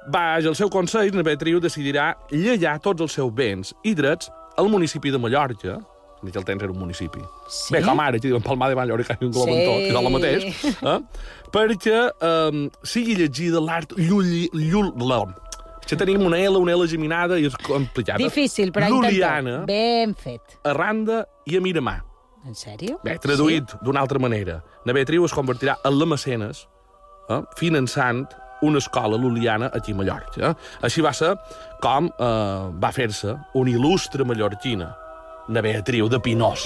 Baix 0.09 0.45
el 0.47 0.55
seu 0.57 0.71
consell, 0.71 1.11
na 1.15 1.23
Beatriu 1.23 1.61
decidirà 1.61 2.17
llallar 2.31 2.79
tots 2.81 3.03
els 3.03 3.13
seus 3.13 3.33
béns 3.35 3.75
i 3.85 3.95
drets 3.95 4.31
al 4.57 4.69
municipi 4.69 5.11
de 5.11 5.19
Mallorca, 5.19 5.79
temps 6.29 6.63
era 6.63 6.71
un 6.71 6.79
municipi. 6.79 7.21
Sí? 7.49 7.73
Bé, 7.75 7.83
com 7.83 8.01
ara, 8.01 8.19
que 8.19 8.29
diuen 8.29 8.43
Palmar 8.45 8.69
de 8.69 8.77
Mallorca 8.77 9.17
i 9.21 9.25
un 9.25 9.33
glob 9.33 9.49
en 9.49 9.55
Sí. 9.55 9.65
tot, 9.67 9.79
que 9.81 9.89
és 9.89 9.97
el 9.97 10.11
mateix, 10.13 10.65
eh? 10.83 10.99
perquè 11.51 12.01
eh, 12.31 12.71
sigui 12.85 13.17
llegida 13.17 13.61
l'art 13.61 13.97
llulli... 13.97 14.49
Llull, 14.53 14.93
la, 15.09 15.23
que 15.87 15.97
tenim 15.99 16.23
una 16.23 16.39
L, 16.39 16.59
una 16.61 16.77
L 16.77 16.87
geminada 16.87 17.39
i 17.41 17.47
és 17.49 17.57
complicada. 17.57 18.21
Difícil, 18.23 18.71
però 18.71 18.89
Luliana. 18.93 19.65
Ben 19.67 20.15
fet. 20.15 20.59
a 20.63 20.75
Randa 20.77 21.25
i 21.47 21.57
a 21.57 21.61
Miramar. 21.65 22.03
En 22.47 22.55
sèrio? 22.55 23.01
Bé, 23.05 23.17
traduït 23.21 23.69
sí? 23.75 23.81
d'una 23.85 24.01
altra 24.01 24.21
manera. 24.23 24.61
Na 24.87 24.95
Beatriu 24.97 25.25
es 25.27 25.35
convertirà 25.35 25.75
en 25.85 25.99
la 25.99 26.07
mecenes, 26.07 26.67
eh, 27.29 27.41
finançant 27.59 28.27
una 28.63 28.79
escola 28.79 29.17
luliana 29.17 29.71
aquí 29.75 29.93
a 29.93 29.97
Mallorca. 29.97 30.51
Eh? 30.51 30.55
Així 30.87 31.03
va 31.03 31.13
ser 31.17 31.35
com 31.83 32.07
eh, 32.13 32.71
va 32.81 32.93
fer-se 32.93 33.35
una 33.57 33.71
il·lustre 33.73 34.25
mallorquina. 34.29 34.93
Na 35.51 35.61
Beatriu 35.61 36.09
de 36.09 36.21
Pinós. 36.21 36.63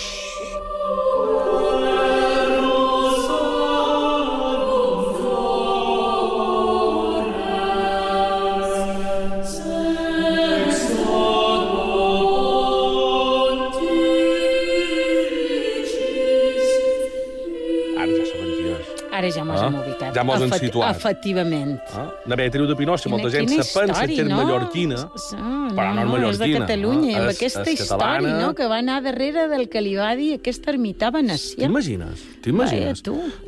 Ja 20.14 20.24
mos 20.24 20.40
Efecti- 20.40 20.66
situat. 20.66 20.96
Efectivament. 20.96 21.80
Ah? 21.94 22.10
Na 22.26 22.36
Beatriu 22.36 22.66
de 22.66 22.76
Pinós, 22.76 23.02
si 23.02 23.08
molta 23.08 23.30
gent 23.30 23.48
se 23.48 23.64
pensa 23.80 24.06
que 24.06 24.20
és 24.22 24.28
no? 24.28 24.36
mallorquina, 24.36 24.96
Sí, 25.16 25.36
però 25.36 25.92
no 25.94 26.00
és 26.00 26.04
És 26.04 26.06
de 26.06 26.12
mallorquina, 26.12 26.66
Catalunya, 26.66 27.12
no? 27.18 27.22
amb 27.24 27.30
És- 27.30 27.36
aquesta 27.36 27.62
és 27.62 27.80
història, 27.80 28.38
no?, 28.40 28.54
que 28.54 28.66
va 28.66 28.78
anar 28.78 29.02
darrere 29.02 29.48
del 29.48 29.68
que 29.68 29.80
li 29.80 29.94
va 29.96 30.14
dir 30.16 30.34
aquesta 30.38 30.70
ermità 30.72 31.10
venecià. 31.10 31.66
T'imagines? 31.66 32.24
T'imagines? 32.42 33.02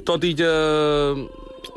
Tot 0.05 0.25
i 0.25 0.35
que... 0.35 0.53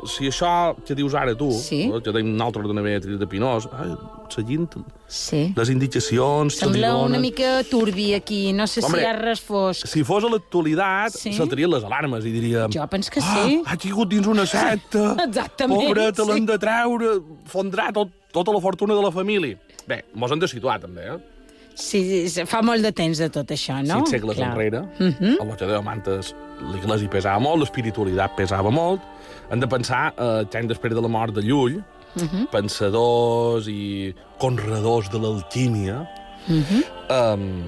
Si 0.06 0.26
això 0.28 0.74
que 0.86 0.94
dius 0.94 1.14
ara 1.14 1.34
tu, 1.36 1.50
Sí. 1.52 1.86
no, 1.88 2.00
que 2.02 2.12
tenim 2.12 2.34
nosaltres 2.36 2.66
de 2.74 2.82
Beatriu 2.82 3.18
de 3.18 3.26
Pinós, 3.26 3.68
ai, 3.72 3.90
seguint 4.28 4.68
Sí. 5.08 5.52
les 5.56 5.68
indicacions 5.70 6.54
Sembla 6.56 6.96
una 6.96 7.18
mica 7.18 7.62
turbi 7.64 8.14
aquí, 8.14 8.52
no 8.52 8.66
sé 8.66 8.80
Hombre, 8.84 9.00
si 9.00 9.06
hi 9.06 9.08
ha 9.10 9.12
res 9.18 9.40
fosc. 9.40 9.86
Si 9.86 10.04
fos 10.04 10.24
a 10.24 10.28
l'actualitat, 10.28 11.10
Sí. 11.12 11.32
saltarien 11.32 11.70
les 11.70 11.82
alarmes 11.84 12.24
i 12.24 12.30
diríem... 12.30 12.70
Jo 12.72 12.86
penso 12.86 13.10
que 13.10 13.20
sí. 13.20 13.62
Ah, 13.66 13.72
ha 13.72 13.76
caigut 13.76 14.08
dins 14.08 14.26
una 14.26 14.46
secta. 14.46 15.16
Exactament, 15.26 15.88
Pobreta, 15.88 16.22
sí. 16.24 16.28
l'han 16.30 16.46
de 16.46 16.58
treure, 16.58 17.20
fondrà 17.50 17.92
tot, 17.92 18.08
tota 18.32 18.52
la 18.52 18.60
fortuna 18.60 18.94
de 18.94 19.02
la 19.02 19.10
família. 19.10 19.58
Bé, 19.88 20.04
mos 20.14 20.30
hem 20.30 20.38
de 20.38 20.46
situar, 20.48 20.78
també, 20.80 21.02
eh? 21.14 21.18
Sí, 21.74 22.28
sí, 22.28 22.44
fa 22.46 22.60
molt 22.62 22.82
de 22.82 22.90
temps 22.92 23.16
de 23.18 23.30
tot 23.32 23.48
això, 23.54 23.78
no? 23.86 24.00
Sis 24.04 24.10
segles 24.10 24.36
Clar. 24.36 24.50
enrere, 24.52 24.82
Mhm. 24.98 25.38
a 25.40 25.44
los 25.44 25.78
Amantes, 25.78 26.34
l'Iglesi 26.72 27.08
pesava 27.08 27.38
molt, 27.38 27.60
l'espiritualitat 27.60 28.36
pesava 28.36 28.70
molt. 28.70 29.00
Hem 29.50 29.60
de 29.60 29.66
pensar 29.68 30.12
eh, 30.16 30.44
que 30.50 30.58
any 30.58 30.68
després 30.70 30.94
de 30.94 31.00
la 31.02 31.08
mort 31.08 31.34
de 31.34 31.42
Llull, 31.42 31.80
Mhm. 32.16 32.48
pensadors 32.50 33.68
i 33.70 34.12
conredors 34.40 35.08
de 35.12 35.18
l'alquímia, 35.22 36.08
Mhm. 36.48 36.80
um, 37.08 37.62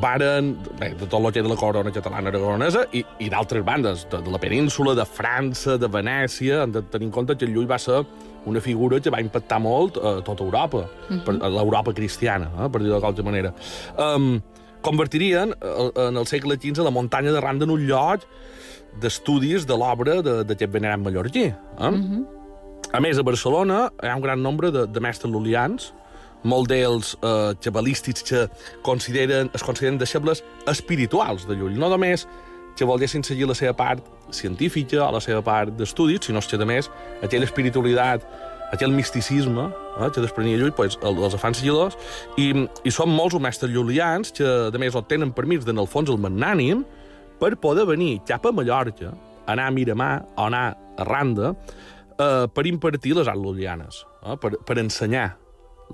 varen, 0.00 0.56
bé, 0.78 0.90
de 0.94 1.06
tot 1.06 1.20
el 1.24 1.32
que 1.32 1.40
era 1.40 1.48
la 1.48 1.56
corona 1.56 1.90
catalana 1.90 2.28
aragonesa 2.28 2.84
i, 2.92 3.04
i 3.18 3.28
d'altres 3.30 3.64
bandes, 3.64 4.06
de, 4.10 4.20
de 4.22 4.30
la 4.30 4.38
península, 4.38 4.94
de 4.94 5.02
França, 5.06 5.78
de 5.78 5.88
Venècia, 5.88 6.62
hem 6.62 6.72
de 6.72 6.82
tenir 6.82 7.06
en 7.08 7.12
compte 7.12 7.36
que 7.36 7.46
Llull 7.46 7.66
va 7.70 7.78
ser 7.78 8.04
una 8.46 8.60
figura 8.60 9.00
que 9.00 9.10
va 9.10 9.20
impactar 9.20 9.58
molt 9.60 9.96
a 9.98 10.20
tota 10.22 10.44
Europa, 10.44 10.84
per, 11.24 11.34
a 11.42 11.48
l'Europa 11.48 11.92
cristiana, 11.92 12.50
eh, 12.60 12.68
per 12.68 12.80
dir-ho 12.82 12.94
de 12.94 13.00
qualsevol 13.00 13.24
manera. 13.32 13.54
Um, 13.98 14.40
convertirien 14.80 15.50
eh, 15.60 15.90
en 16.08 16.16
el 16.16 16.26
segle 16.26 16.56
XV 16.56 16.84
la 16.84 16.90
muntanya 16.90 17.32
de 17.32 17.40
Randa 17.40 17.64
en 17.64 17.70
un 17.70 17.86
lloc 17.86 18.20
d'estudis 19.00 19.66
de 19.66 19.76
l'obra 19.76 20.20
de- 20.22 20.42
d'aquest 20.44 20.72
venerat 20.72 20.98
mallorquí. 21.00 21.46
Eh? 21.78 21.90
A 22.92 23.00
més, 23.00 23.18
a 23.18 23.22
Barcelona 23.22 23.90
hi 24.02 24.08
ha 24.08 24.16
un 24.16 24.22
gran 24.22 24.42
nombre 24.42 24.70
de, 24.74 24.86
de 24.86 25.00
mestres 25.00 25.30
lulians, 25.30 25.92
molt 26.42 26.68
d'ells 26.72 27.14
eh, 27.22 27.52
cabalístics 27.62 28.22
que 28.24 28.46
consideren, 28.82 29.50
es 29.54 29.62
consideren 29.62 29.98
deixebles 30.00 30.42
espirituals 30.66 31.46
de 31.46 31.54
Llull. 31.54 31.76
No 31.78 31.88
només 31.92 32.26
que 32.76 32.84
volguessin 32.88 33.22
seguir 33.22 33.46
la 33.46 33.54
seva 33.54 33.74
part 33.76 34.06
científica 34.32 35.04
o 35.06 35.12
la 35.12 35.20
seva 35.20 35.42
part 35.42 35.74
d'estudis, 35.76 36.24
sinó 36.26 36.40
que, 36.40 36.56
a 36.56 36.64
més, 36.66 36.88
aquella 37.22 37.44
espiritualitat, 37.44 38.24
aquell 38.72 38.92
misticisme 38.94 39.68
eh, 40.00 40.08
que 40.14 40.20
desprenia 40.22 40.56
Llull, 40.56 40.72
pues, 40.72 40.96
el- 41.02 41.18
els 41.22 41.36
fan 41.36 41.54
seguidors, 41.54 41.96
i, 42.38 42.52
i 42.84 42.90
són 42.90 43.10
molts 43.10 43.36
mestres 43.38 43.70
llulians 43.70 44.32
que, 44.32 44.46
a 44.72 44.78
més, 44.78 44.94
obtenen 44.96 45.32
permís 45.32 45.64
d'en 45.66 45.78
el 45.78 45.86
fons 45.90 46.08
el 46.10 46.18
magnànim 46.18 46.84
per 47.40 47.56
poder 47.60 47.86
venir 47.88 48.20
cap 48.28 48.46
a 48.46 48.52
Mallorca, 48.52 49.14
anar 49.50 49.66
a 49.66 49.74
Miramar 49.74 50.12
o 50.36 50.46
anar 50.46 50.76
a 50.96 51.04
Randa, 51.08 51.54
eh, 52.18 52.46
per 52.52 52.66
impartir 52.68 53.16
les 53.16 53.28
arts 53.28 53.40
lulianes, 53.40 54.04
eh, 54.24 54.36
per, 54.40 54.56
per 54.66 54.78
ensenyar 54.82 55.32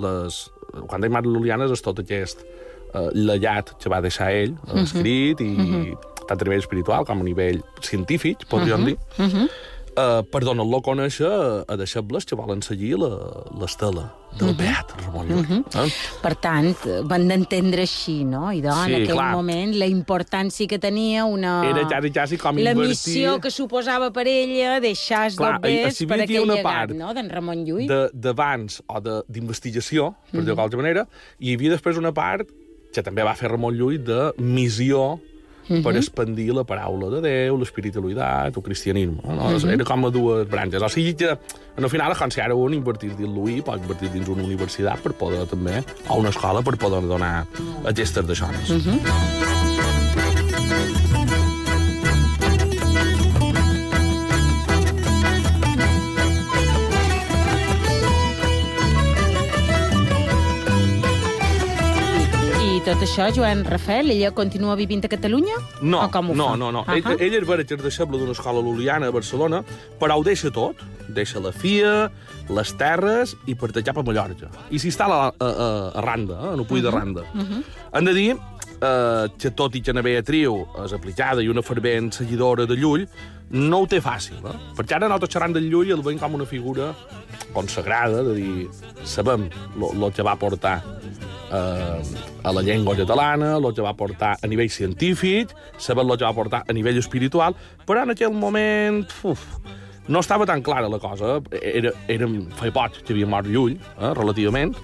les... 0.02 0.46
Quan 0.76 1.00
dèiem 1.00 1.16
arts 1.16 1.72
és 1.72 1.82
tot 1.84 2.02
aquest 2.02 2.42
eh, 2.42 3.08
llegat 3.14 3.72
que 3.80 3.92
va 3.92 4.02
deixar 4.04 4.32
ell, 4.34 4.56
uh 4.66 4.74
-huh. 4.74 4.82
escrit, 4.82 5.40
i 5.40 5.94
tant 6.26 6.40
a 6.40 6.44
nivell 6.44 6.58
espiritual 6.58 7.06
com 7.06 7.20
a 7.20 7.24
nivell 7.24 7.62
científic, 7.80 8.46
podríem 8.50 8.82
uh 8.82 8.86
-huh. 8.86 8.86
dir, 8.86 8.98
uh 9.18 9.32
-huh. 9.32 9.48
Eh, 9.96 10.22
per 10.30 10.42
donar-lo 10.44 10.78
a 10.78 10.82
conèixer 10.84 11.26
a, 11.26 11.64
a 11.72 11.76
deixebles 11.76 12.24
que 12.28 12.36
volen 12.36 12.62
seguir 12.62 12.98
la- 13.00 13.44
l'estela 13.60 14.12
del 14.38 14.50
uh 14.50 14.52
-huh. 14.52 14.56
Beat 14.58 14.92
Ramon 15.04 15.26
Llull. 15.28 15.38
Uh 15.38 15.62
-huh. 15.64 15.86
eh? 15.86 15.92
Per 16.22 16.34
tant, 16.36 16.76
van 17.04 17.26
d'entendre 17.28 17.82
així, 17.82 18.24
no? 18.24 18.52
I 18.52 18.60
doncs, 18.60 18.84
Sí, 18.84 18.92
en 18.92 19.02
aquell 19.02 19.16
clar. 19.16 19.32
moment, 19.34 19.74
la 19.74 19.86
importància 19.86 20.66
que 20.66 20.78
tenia 20.78 21.24
una... 21.24 21.64
Era 21.70 21.86
quasi, 21.88 22.10
quasi 22.12 22.36
com 22.36 22.56
La 22.56 22.70
invertir... 22.72 22.88
missió 22.88 23.40
que 23.40 23.50
suposava 23.50 24.10
per 24.12 24.26
ella 24.26 24.78
deixar 24.80 25.26
els 25.26 25.36
Clar, 25.36 25.54
dobbers 25.60 26.00
hi 26.00 26.06
per 26.06 26.20
aquell 26.20 26.42
una 26.42 26.54
llegat, 26.54 26.72
part 26.72 26.90
no?, 26.92 27.14
d'en 27.14 27.28
Ramon 27.30 27.64
Llull. 27.64 27.86
de- 27.86 28.10
d'abans 28.12 28.82
o 28.86 29.00
d'investigació, 29.28 30.14
per 30.32 30.42
dir-ho 30.44 30.54
d'altra 30.56 30.76
manera, 30.78 31.06
i 31.38 31.50
hi 31.50 31.54
havia 31.54 31.70
després 31.70 31.96
una 31.96 32.12
part 32.12 32.48
que 32.92 33.02
també 33.02 33.22
va 33.22 33.34
fer 33.34 33.48
Ramon 33.50 33.74
Llull 33.74 33.98
de 34.02 34.32
missió 34.38 35.20
per 35.68 35.94
expandir 35.98 36.48
la 36.54 36.64
paraula 36.68 37.10
de 37.16 37.22
Déu, 37.24 37.58
l'espiritualitat, 37.60 38.56
el 38.56 38.66
cristianisme. 38.66 39.18
No? 39.24 39.50
Era 39.72 39.88
com 39.88 40.06
a 40.06 40.12
dues 40.14 40.46
branques. 40.50 40.82
O 40.82 40.90
sigui 40.92 41.16
que, 41.18 41.34
en 41.76 41.88
el 41.88 41.92
final, 41.92 42.16
com 42.18 42.32
si 42.32 42.42
ara 42.44 42.56
un 42.58 42.76
invertís 42.76 43.16
dins 43.18 43.32
l'UI, 43.32 43.60
pot 43.66 43.82
invertir 43.82 44.12
dins 44.14 44.30
una 44.32 44.46
universitat 44.46 45.02
per 45.04 45.16
poder 45.18 45.44
també, 45.50 45.82
o 46.08 46.22
una 46.22 46.34
escola 46.34 46.64
per 46.66 46.76
poder 46.80 47.02
donar 47.08 47.34
aquestes 47.84 48.26
d'aixònes. 48.26 48.70
Mm 48.70 48.80
-hmm. 48.80 49.55
Tot 62.86 63.02
això, 63.02 63.24
Joan 63.34 63.64
Rafel, 63.66 64.12
ella 64.14 64.28
continua 64.30 64.76
vivint 64.78 65.00
a 65.02 65.08
Catalunya? 65.10 65.56
No, 65.82 66.04
o 66.04 66.10
com 66.14 66.28
ho 66.30 66.34
no, 66.38 66.52
fa? 66.52 66.58
no, 66.60 66.68
no. 66.70 66.84
Ah 66.86 66.94
Ell, 66.94 67.16
ell 67.18 67.34
és 67.40 67.48
és 67.64 67.82
deixeble 67.82 68.18
d'una 68.20 68.30
escola 68.30 68.62
luliana 68.62 69.08
a 69.10 69.14
Barcelona, 69.14 69.64
però 69.98 70.14
ho 70.14 70.22
deixa 70.22 70.52
tot. 70.54 70.84
Deixa 71.08 71.40
la 71.40 71.50
FIA, 71.50 72.10
les 72.48 72.72
terres 72.78 73.34
i 73.46 73.56
per 73.58 73.72
cap 73.82 73.98
a 73.98 74.02
Mallorca. 74.06 74.50
I 74.70 74.78
s'instal·la 74.78 75.18
a, 75.18 75.32
a, 75.34 75.68
a 75.98 76.04
Randa, 76.04 76.38
eh, 76.38 76.52
en 76.54 76.62
el 76.62 76.66
Puig 76.66 76.82
de 76.82 76.90
Randa. 76.94 77.24
Hem 77.92 78.04
de 78.04 78.14
dir 78.14 78.30
eh, 78.36 79.26
que 79.38 79.50
tot 79.50 79.74
i 79.74 79.82
que 79.82 79.92
na 79.92 80.02
Beatriu 80.06 80.62
és 80.84 80.94
aplicada 80.94 81.42
i 81.42 81.50
una 81.50 81.66
fervent 81.66 82.12
seguidora 82.14 82.66
de 82.70 82.78
Llull, 82.78 83.08
no 83.50 83.82
ho 83.82 83.86
té 83.90 83.98
fàcil, 84.02 84.38
eh? 84.46 84.58
Perquè 84.78 84.94
ara 84.94 85.08
nosaltres 85.08 85.34
xerrant 85.34 85.54
del 85.54 85.66
Llull 85.70 85.90
el 85.94 86.02
veiem 86.06 86.22
com 86.22 86.38
una 86.38 86.46
figura 86.46 86.92
consagrada, 87.54 88.22
de 88.26 88.34
dir, 88.38 88.68
sabem 89.02 89.48
el 89.80 90.12
que 90.14 90.22
va 90.26 90.38
portar 90.38 90.80
eh, 91.50 92.02
a 92.42 92.52
la 92.52 92.62
llengua 92.62 92.96
catalana, 92.96 93.56
el 93.56 93.72
que 93.74 93.84
va 93.84 93.94
portar 93.96 94.36
a 94.40 94.50
nivell 94.50 94.70
científic, 94.70 95.54
sabem 95.78 96.10
el 96.10 96.18
que 96.18 96.26
va 96.26 96.34
portar 96.36 96.62
a 96.66 96.76
nivell 96.76 96.98
espiritual, 96.98 97.56
però 97.86 98.04
en 98.04 98.14
aquell 98.14 98.34
moment 98.34 99.04
uf, 99.26 99.44
no 100.08 100.20
estava 100.22 100.46
tan 100.46 100.62
clara 100.62 100.88
la 100.88 100.98
cosa. 101.02 101.40
Era, 101.60 101.92
era, 102.08 102.28
feia 102.58 102.74
poc 102.74 103.00
que 103.02 103.14
havia 103.14 103.28
mort 103.30 103.48
Llull, 103.50 103.76
eh, 103.76 104.12
relativament, 104.18 104.74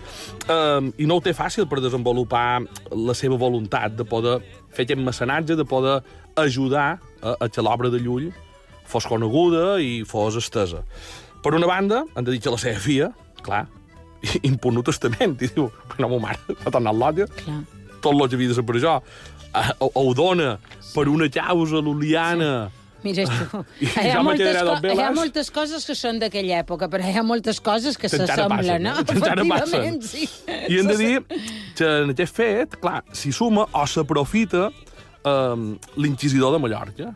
eh, 0.49 0.81
i 0.99 1.09
no 1.09 1.19
ho 1.19 1.25
té 1.25 1.35
fàcil 1.37 1.69
per 1.71 1.83
desenvolupar 1.83 2.63
la 2.93 3.15
seva 3.19 3.39
voluntat 3.39 3.97
de 3.99 4.07
poder 4.09 4.41
fer 4.73 4.87
aquest 4.87 5.03
mecenatge, 5.03 5.57
de 5.59 5.69
poder 5.69 6.01
ajudar 6.37 6.99
a, 7.21 7.37
a 7.39 7.49
que 7.49 7.63
l'obra 7.63 7.91
de 7.93 8.01
Llull 8.03 8.33
fos 8.89 9.07
coneguda 9.09 9.79
i 9.81 10.03
fos 10.09 10.37
estesa. 10.41 10.83
Per 11.43 11.55
una 11.55 11.67
banda, 11.67 12.05
han 12.15 12.27
de 12.27 12.35
dir 12.35 12.43
que 12.43 12.51
la 12.53 12.59
seva 12.61 12.79
filla, 12.83 13.13
clar, 13.43 13.67
impunt 14.51 14.83
testament, 14.87 15.39
i 15.43 15.51
diu, 15.51 15.71
però 15.89 16.07
no, 16.07 16.17
ma 16.17 16.29
mare, 16.29 16.59
ha 16.65 16.71
tornat 16.71 17.23
Clar. 17.43 17.63
tot 18.03 18.29
que 18.29 18.37
havia 18.37 18.53
de 18.53 18.59
ser 18.59 18.67
per 18.67 18.79
això, 18.79 19.01
ho, 19.79 20.15
dona 20.15 20.57
per 20.93 21.09
una 21.09 21.29
causa 21.33 21.83
luliana, 21.83 22.71
Mira 23.03 23.25
tu. 23.27 23.65
I 23.83 23.89
Hi 23.89 24.11
ha, 24.15 24.21
moltes 24.23 24.55
hi 24.55 25.01
ha 25.03 25.11
moltes 25.11 25.51
coses 25.51 25.83
que 25.89 25.97
són 25.99 26.21
d'aquella 26.23 26.61
època, 26.63 26.87
però 26.91 27.03
hi 27.03 27.17
ha 27.19 27.25
moltes 27.27 27.59
coses 27.59 27.99
que 27.99 28.07
s'assemblen, 28.07 28.85
no? 28.87 28.95
eh? 28.95 29.03
Efectivament, 29.03 30.05
sí. 30.07 30.29
I 30.47 30.79
hem 30.79 30.87
de 30.93 30.97
dir 31.03 31.17
que 31.75 31.89
en 32.05 32.15
aquest 32.15 32.39
fet, 32.39 32.79
clar, 32.83 33.01
s'hi 33.17 33.35
suma 33.35 33.67
o 33.67 33.85
s'aprofita 33.91 34.69
eh, 34.71 35.67
l'inquisidor 35.99 36.55
de 36.55 36.63
Mallorca. 36.63 37.11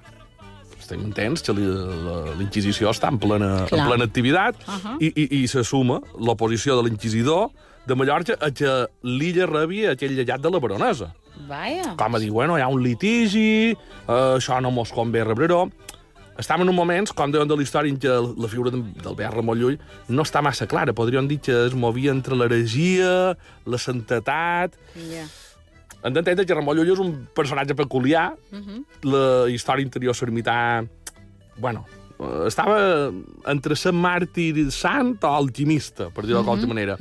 Estem 0.87 1.03
entens 1.03 1.43
que 1.43 1.51
l'Inquisició 2.39 2.93
està 2.95 3.09
en 3.11 3.19
plena, 3.19 3.65
en 3.67 3.87
plena 3.89 4.05
activitat 4.07 4.55
Uh 4.67 4.75
-huh. 4.83 4.97
i, 5.03 5.09
i, 5.23 5.43
i 5.43 5.49
se 5.49 5.65
suma 5.65 6.01
l'oposició 6.19 6.77
de 6.77 6.83
l'inquisidor 6.89 7.51
de 7.87 7.95
Mallorca 7.95 8.37
a 8.41 8.51
que 8.51 8.87
l'illa 9.03 9.47
rebi 9.47 9.87
aquell 9.87 10.15
llegat 10.15 10.41
de 10.41 10.51
la 10.51 10.59
baronesa. 10.59 11.13
Vaja. 11.49 11.95
Com 11.97 12.15
a 12.15 12.19
dir, 12.19 12.31
bueno, 12.31 12.57
hi 12.59 12.63
ha 12.63 12.69
un 12.69 12.83
litigi, 12.83 13.71
eh, 13.73 13.77
això 14.39 14.61
no 14.61 14.71
mos 14.71 14.93
convé 14.93 15.25
rebre-ho. 15.25 15.71
Estàvem 16.39 16.63
en 16.63 16.69
un 16.69 16.75
moment, 16.75 17.09
com 17.15 17.31
deuen 17.33 17.49
de 17.49 17.57
la 17.57 17.63
història, 17.63 17.91
en 17.91 17.99
què 17.99 18.37
la 18.43 18.49
figura 18.49 18.71
de- 18.71 18.83
del 19.03 19.15
Beat 19.17 19.33
Ramon 19.35 19.59
Llull 19.59 19.79
no 20.09 20.23
està 20.23 20.43
massa 20.43 20.67
clara. 20.67 20.93
Podríem 20.93 21.27
dir 21.29 21.39
que 21.41 21.67
es 21.67 21.75
movia 21.75 22.11
entre 22.13 22.35
l'heregia, 22.37 23.37
la 23.65 23.79
santetat... 23.79 24.73
Ja. 24.95 25.25
Hem 26.07 26.15
d'entendre 26.15 26.47
que 26.47 26.55
Ramon 26.55 26.77
Llull 26.79 26.93
és 26.95 27.03
un 27.03 27.13
personatge 27.35 27.75
peculiar. 27.75 28.33
Uh 28.53 28.57
Mhm. 28.57 28.65
-huh. 28.71 29.11
La 29.13 29.51
història 29.51 29.83
interior 29.85 30.15
s'ermità... 30.15 30.87
Bueno, 31.59 31.85
estava 32.47 33.11
entre 33.47 33.77
Sant 33.77 33.95
Màrtir 33.97 34.71
sant 34.71 35.19
o 35.23 35.27
alquimista, 35.29 36.11
per 36.11 36.25
dir-ho 36.25 36.39
de 36.41 36.45
qualsevol 36.45 36.69
manera. 36.75 36.97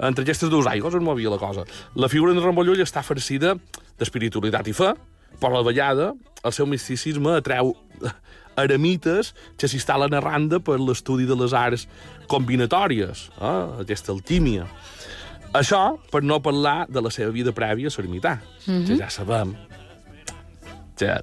Entre 0.00 0.22
aquestes 0.22 0.48
dues 0.50 0.66
aigües 0.66 0.94
es 0.94 1.00
movia 1.02 1.30
la 1.30 1.38
cosa. 1.38 1.64
La 1.94 2.08
figura 2.08 2.32
de 2.32 2.40
Ramon 2.40 2.66
Llull 2.66 2.80
està 2.82 3.02
farcida 3.02 3.56
d'espiritualitat 3.98 4.66
i 4.68 4.72
fe, 4.72 4.94
però 5.40 5.48
a 5.52 5.62
la 5.62 5.62
vegada 5.62 6.14
el 6.44 6.52
seu 6.52 6.66
misticisme 6.66 7.30
atreu 7.36 7.76
eremites 8.56 9.34
que 9.58 9.68
s'instal·len 9.68 10.14
a 10.16 10.20
randa 10.20 10.58
per 10.60 10.78
l'estudi 10.80 11.26
de 11.26 11.34
les 11.36 11.52
arts 11.52 11.86
combinatòries, 12.26 13.30
eh? 13.40 13.80
aquesta 13.82 14.12
alquímia. 14.12 14.66
Això 15.52 15.98
per 16.10 16.22
no 16.22 16.40
parlar 16.42 16.86
de 16.88 17.00
la 17.00 17.10
seva 17.10 17.30
vida 17.30 17.52
prèvia 17.52 17.88
a 17.88 17.94
l'ermità, 17.96 18.38
mm 18.66 18.72
-hmm. 18.72 18.86
que 18.86 18.96
ja 18.96 19.10
sabem 19.10 19.54
que 20.96 21.20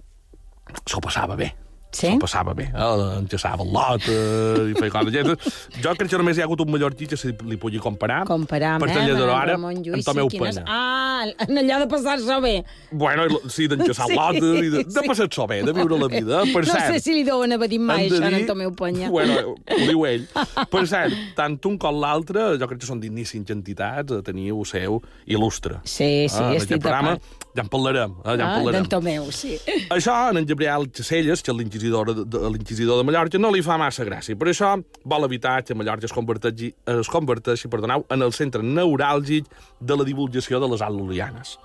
s'ho 0.85 0.99
passava 0.99 1.35
bé. 1.35 1.62
Sí? 1.93 2.09
S'ho 2.09 2.19
passava 2.19 2.53
bé. 2.57 2.65
Eh? 2.73 2.87
Enllaçava 3.21 3.61
el 3.63 3.71
lot 3.73 4.07
eh? 4.09 4.71
i 4.71 4.75
feia 4.79 4.91
coses. 4.91 5.53
Jo 5.83 5.93
crec 5.95 6.09
que 6.09 6.17
només 6.17 6.37
hi 6.37 6.41
ha 6.41 6.47
hagut 6.47 6.63
un 6.65 6.71
mallorquí 6.73 7.05
que 7.11 7.17
se 7.19 7.31
li 7.45 7.57
pugui 7.61 7.79
comparar. 7.83 8.23
Comparar 8.25 8.75
amb, 8.79 8.87
tallador 8.89 9.29
amb 9.29 9.37
ara, 9.39 9.53
Ramon 9.57 9.77
Llull, 9.83 9.99
amb 9.99 10.07
Tomeu 10.07 10.29
sí, 10.31 10.39
quines... 10.39 10.57
Ah, 10.65 11.23
en 11.47 11.59
allò 11.61 11.77
de 11.83 11.87
passar-se 11.91 12.39
bé. 12.43 12.55
Bueno, 12.91 13.27
sí, 13.53 13.67
d'enllaçar 13.71 14.07
Sí, 14.09 14.17
lotes 14.17 14.57
i 14.65 14.69
de, 14.73 14.83
de 14.83 14.91
sí. 14.97 15.05
passar-s'ho 15.07 15.45
bé, 15.47 15.61
de 15.63 15.73
viure 15.77 15.99
la 16.01 16.09
vida. 16.11 16.41
Per 16.53 16.63
no 16.65 16.71
cert, 16.73 16.89
sé 16.95 16.99
si 17.05 17.13
li 17.15 17.23
deuen 17.27 17.53
haver 17.55 17.69
dit 17.71 17.79
mai 17.81 18.09
de 18.09 18.17
això, 18.17 18.29
dir- 18.33 18.41
en 18.41 18.47
Tomeu 18.49 18.73
Penya. 18.75 19.09
Bueno, 19.13 19.37
ho 19.53 19.79
diu 19.85 20.05
ell. 20.09 20.25
Per 20.73 20.83
cert, 20.89 21.13
tant 21.37 21.59
un 21.69 21.77
com 21.79 22.01
l'altre, 22.01 22.49
jo 22.59 22.67
crec 22.71 22.81
que 22.81 22.89
són 22.89 22.99
digníssims 23.03 23.53
entitats 23.53 24.11
el 24.17 24.23
seu 24.65 24.99
il·lustre. 25.29 25.79
Sí, 25.85 26.27
sí, 26.29 26.41
Ah, 26.41 26.49
en 26.51 26.57
estic 26.57 26.81
d'acord. 26.81 27.21
ja 27.55 27.61
en 27.61 27.69
parlarem. 27.69 28.11
Eh? 28.23 28.23
Ja 28.25 28.33
en 28.33 28.41
Ah, 28.41 28.51
parlarem. 28.57 28.81
d'en 28.81 28.89
Tomeu, 28.89 29.31
sí. 29.31 29.57
Això, 29.89 30.29
en 30.31 30.37
en 30.41 30.45
Gabriel 30.49 30.89
Caselles, 30.91 31.41
que 31.43 31.51
és 31.77 31.82
l'inquisidor 31.83 32.13
de, 32.13 32.25
de, 32.25 32.49
l'inquisidor 32.49 32.97
de 32.97 33.03
Mallorca, 33.03 33.39
no 33.39 33.51
li 33.51 33.61
fa 33.63 33.77
massa 33.77 34.05
gràcia. 34.05 34.37
Per 34.37 34.47
això 34.51 34.75
vol 35.05 35.25
evitar 35.27 35.61
que 35.63 35.75
Mallorca 35.75 36.07
es 36.07 36.13
converteixi, 36.13 36.73
es 36.99 37.09
converteixi 37.09 37.69
perdoneu, 37.69 38.05
en 38.09 38.21
el 38.21 38.33
centre 38.33 38.63
neuràlgic 38.63 39.45
de 39.79 39.97
la 39.97 40.03
divulgació 40.07 40.59
de 40.59 40.69
les 40.71 40.81
arts 40.81 40.95
lulianes. 40.95 41.57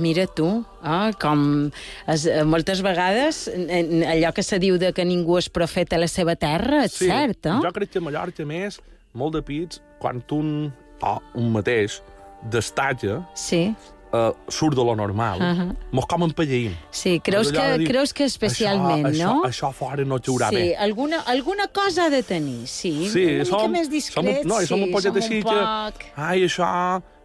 Mira 0.00 0.24
tu, 0.26 0.64
ah, 0.82 1.10
com 1.20 1.70
es, 2.06 2.24
eh, 2.24 2.44
moltes 2.46 2.80
vegades 2.80 3.48
allò 3.50 4.30
que 4.32 4.42
se 4.42 4.60
diu 4.62 4.78
de 4.78 4.92
que 4.94 5.04
ningú 5.04 5.36
és 5.36 5.50
profeta 5.50 5.96
a 5.96 6.00
la 6.00 6.08
seva 6.08 6.36
terra, 6.36 6.84
és 6.86 6.94
cert, 6.94 7.44
eh? 7.46 7.58
Jo 7.60 7.72
crec 7.74 7.90
que 7.90 7.98
a 7.98 8.06
Mallorca, 8.06 8.46
més, 8.46 8.80
molt 9.12 9.34
de 9.34 9.42
pits, 9.42 9.82
quan 9.98 10.22
un, 10.30 10.70
o 11.02 11.16
un 11.34 11.50
mateix, 11.52 12.00
destaca, 12.48 13.26
Sí, 13.34 13.74
uh, 14.12 14.32
surt 14.48 14.76
de 14.76 14.84
lo 14.84 14.94
normal, 14.96 15.38
uh 15.40 15.44
-huh. 15.44 15.76
mos 15.92 16.06
com 16.06 16.22
empelleïm. 16.22 16.72
sí, 16.90 17.20
creus 17.20 17.50
que, 17.52 17.78
dir, 17.78 17.88
creus 17.88 18.12
que 18.12 18.24
especialment, 18.24 19.06
això, 19.06 19.24
no? 19.24 19.42
Això, 19.42 19.48
això 19.48 19.72
fora 19.72 20.04
no 20.04 20.18
caurà 20.18 20.48
sí, 20.48 20.56
bé. 20.56 20.76
alguna, 20.76 21.20
alguna 21.26 21.68
cosa 21.68 22.04
ha 22.06 22.10
de 22.10 22.22
tenir, 22.22 22.66
sí. 22.66 23.08
Sí, 23.08 23.24
una 23.24 23.44
mica 23.44 23.44
som, 23.44 23.72
més 23.72 23.86
som, 23.86 23.92
discret, 23.92 24.42
un, 24.42 24.48
no, 24.48 24.60
i 24.60 24.66
som 24.66 24.78
sí, 24.78 24.84
un 24.84 24.90
poquet 24.92 25.12
som 25.12 25.22
així 25.22 25.36
un 25.36 25.42
que... 25.42 25.48
poc... 25.48 25.94
Ai, 26.16 26.44
això, 26.44 26.64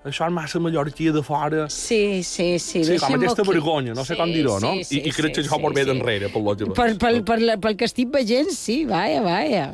això 0.06 0.28
és 0.28 0.34
massa 0.34 0.60
mallorquí 0.60 1.12
de 1.12 1.24
fora. 1.24 1.70
Sí, 1.70 2.24
sí, 2.24 2.60
sí. 2.60 2.84
Sí, 2.84 2.98
com 2.98 3.16
aquesta 3.16 3.42
aquí. 3.42 3.52
vergonya, 3.52 3.94
no 3.94 4.06
sé 4.06 4.16
com 4.16 4.32
dir-ho, 4.32 4.60
no? 4.60 4.74
Sí, 4.74 4.84
sí, 4.84 5.00
I, 5.00 5.10
I 5.10 5.12
crec 5.12 5.36
que 5.36 5.44
sí, 5.44 5.50
això 5.50 5.62
vol 5.62 5.74
sí, 5.74 5.80
ve 5.80 5.84
sí. 5.84 5.90
d'enrere, 5.92 6.30
pel 6.30 6.44
lògic. 6.44 6.74
Per, 6.74 6.98
per, 6.98 7.24
per, 7.24 7.40
la, 7.42 7.58
pel 7.58 7.76
que 7.76 7.86
estic 7.86 8.12
veient, 8.14 8.52
sí, 8.52 8.86
vaja, 8.86 9.22
vaja. 9.26 9.74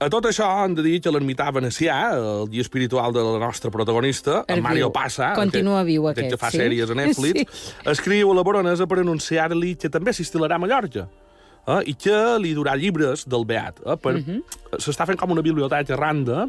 A 0.00 0.08
tot 0.08 0.24
això 0.30 0.46
hem 0.62 0.72
de 0.78 0.80
dir 0.80 0.94
que 1.04 1.10
l'ermità 1.12 1.50
venecià, 1.52 1.94
el 2.16 2.46
guia 2.48 2.64
espiritual 2.64 3.12
de 3.12 3.20
la 3.20 3.36
nostra 3.42 3.68
protagonista, 3.70 4.38
El 4.48 4.56
en 4.56 4.64
Mario 4.64 4.86
viu. 4.86 4.94
Passa, 4.96 5.34
Continua 5.36 5.82
viu, 5.84 6.06
aquest, 6.08 6.24
aquest, 6.24 6.38
que 6.38 6.40
fa 6.40 6.48
sí? 6.54 6.60
sèries 6.62 6.88
a 6.88 6.96
Netflix, 6.96 7.66
escriu 7.92 8.32
a 8.32 8.36
la 8.38 8.44
baronesa 8.46 8.86
per 8.88 9.02
anunciar-li 9.02 9.74
que 9.76 9.90
també 9.92 10.14
s'instal·larà 10.16 10.56
a 10.56 10.62
Mallorca 10.62 11.04
eh, 11.04 11.82
i 11.92 11.96
que 12.00 12.16
li 12.40 12.54
durà 12.56 12.78
llibres 12.80 13.26
del 13.28 13.44
Beat. 13.44 13.84
Eh, 13.84 13.98
per... 14.00 14.14
Mhm. 14.22 14.40
S'està 14.80 15.04
fent 15.04 15.20
com 15.20 15.36
una 15.36 15.44
biblioteca 15.44 16.00
randa 16.00 16.46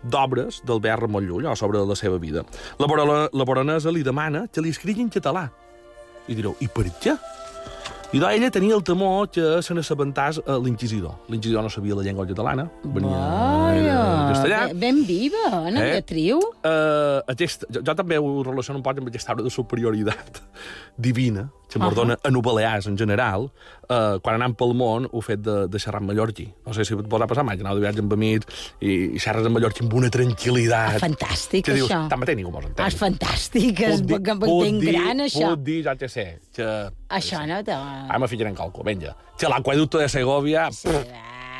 d'obres 0.00 0.62
del 0.64 0.80
Beat 0.80 1.04
Ramon 1.04 1.28
Llull 1.28 1.52
o 1.52 1.54
sobre 1.60 1.84
la 1.84 1.96
seva 2.00 2.16
vida. 2.16 2.46
La, 2.80 2.88
barona, 2.88 3.28
la 3.32 3.44
baronesa 3.44 3.92
li 3.92 4.02
demana 4.06 4.46
que 4.48 4.64
li 4.64 4.72
escrigui 4.72 5.04
en 5.04 5.12
català. 5.12 5.50
I 6.24 6.40
direu, 6.40 6.56
i 6.64 6.72
per 6.72 6.88
què? 7.04 7.18
I 8.12 8.18
doncs 8.20 8.34
ella 8.36 8.50
tenia 8.54 8.74
el 8.76 8.82
temor 8.86 9.28
que 9.32 9.62
se 9.62 9.74
n'assabentàs 9.74 10.38
a 10.46 10.58
l'inquisidor. 10.62 11.16
L'inquisidor 11.32 11.64
no 11.66 11.70
sabia 11.72 11.96
la 11.98 12.02
llengua 12.06 12.26
catalana, 12.28 12.68
venia 12.84 13.16
Vaja, 13.18 13.96
castellà. 14.32 14.60
ben- 14.68 14.78
ben 14.80 15.00
viva, 15.06 15.42
Anna 15.66 15.80
Eh? 15.82 15.90
Beatriu. 15.96 16.38
Uh, 16.62 17.22
aquest, 17.26 17.64
jo, 17.70 17.80
jo 17.82 17.94
també 17.94 18.18
ho 18.18 18.42
relaciono 18.44 18.78
un 18.78 18.84
poc 18.86 18.98
amb 18.98 19.08
aquesta 19.08 19.32
aura 19.32 19.42
de 19.42 19.50
superioritat 19.50 20.42
divina 20.96 21.48
que 21.70 21.78
mos 21.78 21.90
Ahà. 21.92 21.96
dona 21.96 22.16
a 22.22 22.30
Nobelears 22.30 22.86
en 22.86 22.96
general, 22.98 23.48
uh, 23.88 24.18
quan 24.22 24.36
anam 24.36 24.54
pel 24.54 24.74
món 24.78 25.08
ho 25.10 25.20
fet 25.24 25.40
de, 25.42 25.66
de 25.68 25.78
xerrar 25.82 26.02
en 26.02 26.06
mallorquí. 26.10 26.46
No 26.66 26.74
sé 26.76 26.84
si 26.84 26.94
et 26.94 27.08
pot 27.10 27.24
passar 27.28 27.44
mai, 27.44 27.56
que 27.58 27.64
aneu 27.66 27.74
de 27.80 27.82
viatge 27.86 28.02
amb 28.04 28.12
amics 28.14 28.46
i, 28.80 29.16
i 29.16 29.22
xerres 29.22 29.46
en 29.48 29.52
mallorquí 29.56 29.82
amb 29.84 29.96
una 29.98 30.10
tranquil·litat. 30.14 30.96
Ah, 30.98 31.02
fantàstic, 31.02 31.64
que 31.66 31.74
dius, 31.80 31.90
això. 31.90 32.04
tanmateix 32.12 32.38
ningú 32.38 32.52
mos 32.54 32.64
entén. 32.68 32.84
Ah, 32.84 32.88
és 32.92 32.98
fantàstic, 33.00 33.80
és 33.88 34.02
dir- 34.06 34.20
puc 34.38 34.62
dir- 34.80 34.92
gran, 34.92 35.24
això. 35.26 35.54
Puc 35.54 35.64
dir, 35.66 35.80
ja 35.88 35.96
que 35.96 36.08
sé, 36.08 36.26
que... 36.54 36.68
Això 37.14 37.42
no 37.48 37.62
te... 37.66 37.72
Ara 37.74 38.18
me 38.22 38.28
ficaré 38.28 38.50
en 38.50 38.56
calco, 38.56 38.84
vinga. 38.86 39.16
Que 39.38 39.48
l'aqueducto 39.50 39.98
de 39.98 40.08
Segovia... 40.08 40.68
Sí, 40.72 40.88
va, 40.88 41.02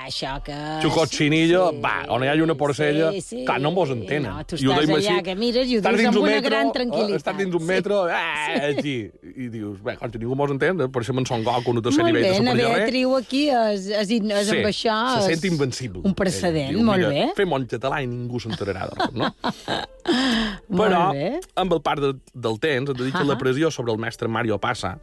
això 0.07 0.35
que... 0.45 0.55
Xucotxinillo, 0.85 1.65
va, 1.83 1.95
on 2.15 2.25
hi 2.25 2.31
ha 2.31 2.35
una 2.45 2.57
porcella, 2.59 3.11
clar, 3.47 3.59
no 3.63 3.73
mos 3.75 3.93
entenen. 3.95 4.29
No, 4.29 4.45
tu 4.49 4.59
estàs 4.59 4.85
allà 4.85 4.99
així, 4.99 5.17
que 5.27 5.35
mires 5.39 5.71
i 5.71 5.79
ho 5.79 5.83
dius 5.85 6.09
amb 6.09 6.19
un 6.19 6.23
una 6.23 6.33
metro, 6.35 6.51
gran 6.51 6.71
eh, 6.71 6.75
tranquil·litat. 6.79 7.23
Estàs 7.23 7.39
dins 7.41 7.57
un 7.57 7.65
sí. 7.65 7.69
metro, 7.69 8.01
eh, 8.09 8.59
aquí, 8.71 8.95
i 9.35 9.49
dius, 9.53 9.79
bé, 9.85 9.97
quan 10.01 10.13
ningú 10.15 10.39
mos 10.39 10.53
entén, 10.55 10.83
eh, 10.85 10.91
per 10.93 11.03
això 11.05 11.17
en 11.17 11.29
Son 11.31 11.47
Goku 11.47 11.75
no 11.77 11.85
té 11.85 11.93
Molt 11.95 12.09
nivell 12.09 12.21
bé, 12.21 12.29
de 12.29 12.37
Ana 12.37 12.53
superior 12.53 12.75
res. 12.75 12.83
Beatriu 12.85 13.17
aquí 13.19 13.45
és, 13.49 13.89
és, 13.89 14.15
és 14.15 14.53
Sí, 14.55 14.59
amb 14.59 14.69
això... 14.69 14.99
se 15.15 15.33
és 15.33 15.41
sent 15.41 15.51
invencible. 15.53 16.05
Un 16.05 16.15
precedent, 16.19 16.75
diu, 16.75 16.85
molt 16.85 17.03
mira, 17.03 17.13
bé. 17.15 17.27
Fem 17.39 17.57
en 17.59 17.67
català 17.71 18.03
i 18.05 18.11
ningú 18.11 18.43
s'enterarà 18.43 18.91
de 18.91 19.01
res, 19.01 19.17
no? 19.17 19.33
Molt 20.75 20.91
Però, 20.91 21.01
bé. 21.17 21.29
amb 21.61 21.73
el 21.73 21.81
part 21.85 22.03
de, 22.03 22.13
del 22.35 22.59
temps, 22.61 22.91
hem 22.91 22.97
de 22.97 23.07
dir 23.07 23.13
que 23.13 23.23
Ahà. 23.23 23.31
la 23.33 23.39
pressió 23.41 23.71
sobre 23.73 23.95
el 23.95 24.01
mestre 24.03 24.29
Mario 24.29 24.59
Passa, 24.61 24.95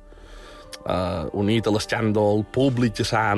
uh, 0.85 1.29
unit 1.37 1.67
a 1.67 1.73
l'escàndol 1.73 2.45
públic 2.53 2.99
que 2.99 3.07
s'ha 3.07 3.31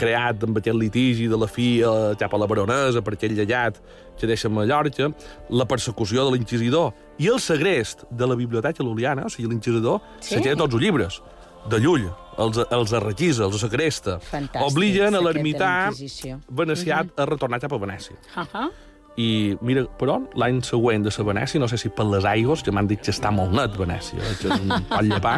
creat 0.00 0.44
amb 0.46 0.56
aquest 0.60 0.76
litigi 0.80 1.26
de 1.30 1.38
la 1.40 1.46
filla 1.50 2.14
cap 2.20 2.32
a 2.34 2.40
la 2.40 2.48
baronesa 2.50 3.02
per 3.04 3.14
aquell 3.18 3.34
llallat 3.36 3.78
que 4.20 4.28
deixa 4.28 4.48
a 4.48 4.52
Mallorca, 4.52 5.10
la 5.48 5.64
persecució 5.68 6.24
de 6.26 6.34
l'inquisidor 6.36 6.90
i 7.20 7.28
el 7.32 7.38
segrest 7.40 8.04
de 8.10 8.26
la 8.28 8.36
biblioteca 8.36 8.84
luliana, 8.84 9.26
o 9.26 9.30
sigui, 9.32 9.48
l'inquisidor 9.48 10.00
Sí. 10.20 10.34
se 10.34 10.42
queda 10.44 10.56
tots 10.56 10.74
els 10.74 10.82
llibres 10.82 11.20
de 11.68 11.78
Llull, 11.80 12.06
els, 12.40 12.56
els 12.72 12.92
arrequisa, 12.96 13.44
els 13.44 13.60
secresta. 13.60 14.18
Fantàstic, 14.30 14.62
Obliguen 14.70 15.14
a 15.14 15.20
l'ermità 15.20 15.66
la 15.68 15.90
Inquisició. 15.92 16.38
venecià 16.48 17.02
a 17.16 17.26
retornar 17.28 17.60
cap 17.60 17.72
a 17.72 17.78
Venècia. 17.78 18.16
Uh 18.36 18.44
-huh. 18.52 18.70
I, 19.18 19.56
mira, 19.60 19.84
però 19.98 20.20
l'any 20.38 20.60
següent 20.64 21.02
de 21.04 21.10
sa 21.12 21.24
Venècia, 21.26 21.60
no 21.60 21.68
sé 21.68 21.78
si 21.80 21.90
per 21.92 22.06
les 22.08 22.24
aigües, 22.28 22.62
que 22.62 22.72
m'han 22.72 22.88
dit 22.88 23.02
que 23.02 23.12
està 23.12 23.32
molt 23.34 23.52
net 23.56 23.74
Venècia, 23.76 24.20
eh, 24.22 24.36
que 24.40 24.48
és 24.48 24.62
un 24.62 24.86
pot 24.88 25.04
llepar, 25.06 25.36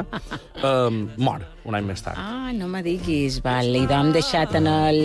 um, 0.63 1.07
mor 1.17 1.47
un 1.65 1.77
any 1.79 1.87
més 1.87 2.03
tard. 2.05 2.19
Ah, 2.19 2.53
no 2.55 2.69
me 2.69 2.83
diguis, 2.85 3.41
val, 3.43 3.71
i 3.75 3.85
d'hem 3.89 4.13
deixat 4.15 4.57
en 4.59 4.69
el, 4.71 5.03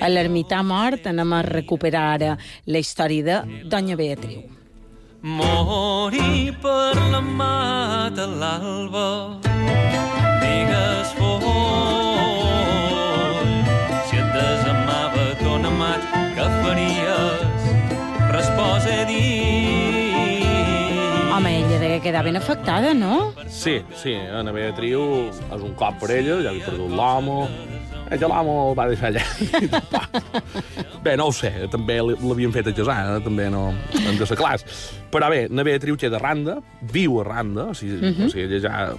a 0.00 0.10
l'ermità 0.12 0.62
mort, 0.64 1.08
anem 1.10 1.32
a 1.32 1.42
recuperar 1.48 2.04
ara 2.18 2.34
la 2.66 2.82
història 2.82 3.24
de 3.24 3.64
Doña 3.68 3.96
Beatriu. 4.00 4.44
Morir 5.24 6.52
per 6.60 6.92
la 7.10 7.22
mat 7.24 8.18
a 8.20 8.26
l'alba 8.28 9.06
digues 10.42 11.14
fos 11.16 11.73
quedar 22.04 22.22
ben 22.22 22.36
afectada, 22.36 22.92
no? 22.92 23.32
Sí, 23.48 23.78
sí, 23.96 24.12
Ana 24.12 24.52
Beatriu 24.52 25.00
és 25.32 25.62
un 25.64 25.72
cop 25.78 25.96
per 26.02 26.10
ella, 26.18 26.36
ja 26.44 26.52
havia 26.52 26.66
perdut 26.68 26.92
eh, 28.10 28.18
que 28.20 28.28
l'homo 28.28 28.56
el 28.68 28.76
va 28.76 28.86
deixar 28.90 29.08
allà. 29.08 29.22
bé, 31.06 31.16
no 31.16 31.30
ho 31.30 31.32
sé, 31.32 31.50
també 31.72 31.96
l'havien 32.04 32.52
fet 32.52 32.68
a 32.68 32.74
casar, 32.76 32.98
eh? 33.14 33.24
també 33.24 33.48
no 33.50 33.70
hem 34.02 34.20
de 34.20 34.28
ser 34.28 34.36
clars. 34.36 34.68
Però 35.10 35.32
bé, 35.32 35.46
Ana 35.48 35.64
Beatriu 35.64 35.96
queda 35.96 36.20
a 36.20 36.22
Randa, 36.22 36.58
viu 36.92 37.16
a 37.22 37.26
Randa, 37.30 37.70
o 37.72 37.78
sigui, 37.78 37.96
uh 37.96 38.12
-huh. 38.12 38.28
o 38.28 38.30
sigui 38.34 38.44
ella 38.44 38.60
ja 38.60 38.94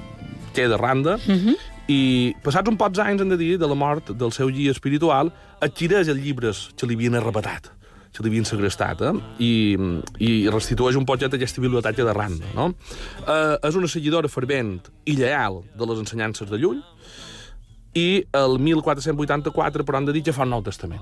queda 0.58 0.76
a 0.76 0.82
Randa, 0.82 1.16
uh 1.22 1.38
-huh. 1.46 1.56
i 1.88 2.34
passats 2.42 2.70
un 2.70 2.78
pocs 2.78 3.00
anys, 3.00 3.22
hem 3.22 3.30
de 3.30 3.38
dir, 3.38 3.60
de 3.60 3.68
la 3.68 3.76
mort 3.76 4.10
del 4.10 4.32
seu 4.32 4.50
guia 4.50 4.72
espiritual, 4.72 5.32
adquireix 5.62 6.08
els 6.08 6.20
llibres 6.20 6.70
que 6.76 6.88
li 6.88 6.96
havien 6.96 7.16
arrebatat 7.16 7.70
que 8.16 8.24
li 8.24 8.30
havien 8.32 8.46
segrestat, 8.48 9.02
eh? 9.02 9.14
I, 9.44 9.52
i 10.24 10.32
restitueix 10.50 10.96
un 10.96 11.06
poquet 11.06 11.34
aquesta 11.36 11.62
biblioteca 11.62 12.04
de 12.08 12.14
Randa, 12.16 12.46
no? 12.56 12.70
Eh, 13.28 13.58
és 13.68 13.76
una 13.76 13.88
seguidora 13.92 14.30
fervent 14.32 14.80
i 15.06 15.18
lleal 15.20 15.62
de 15.76 15.86
les 15.92 16.00
ensenyances 16.00 16.50
de 16.50 16.58
Llull, 16.62 16.82
i 17.96 18.26
el 18.36 18.58
1484, 18.60 19.86
però 19.88 19.98
han 20.02 20.06
de 20.10 20.14
dir 20.16 20.24
que 20.24 20.34
fa 20.36 20.44
un 20.44 20.50
Nou 20.56 20.64
Testament. 20.64 21.02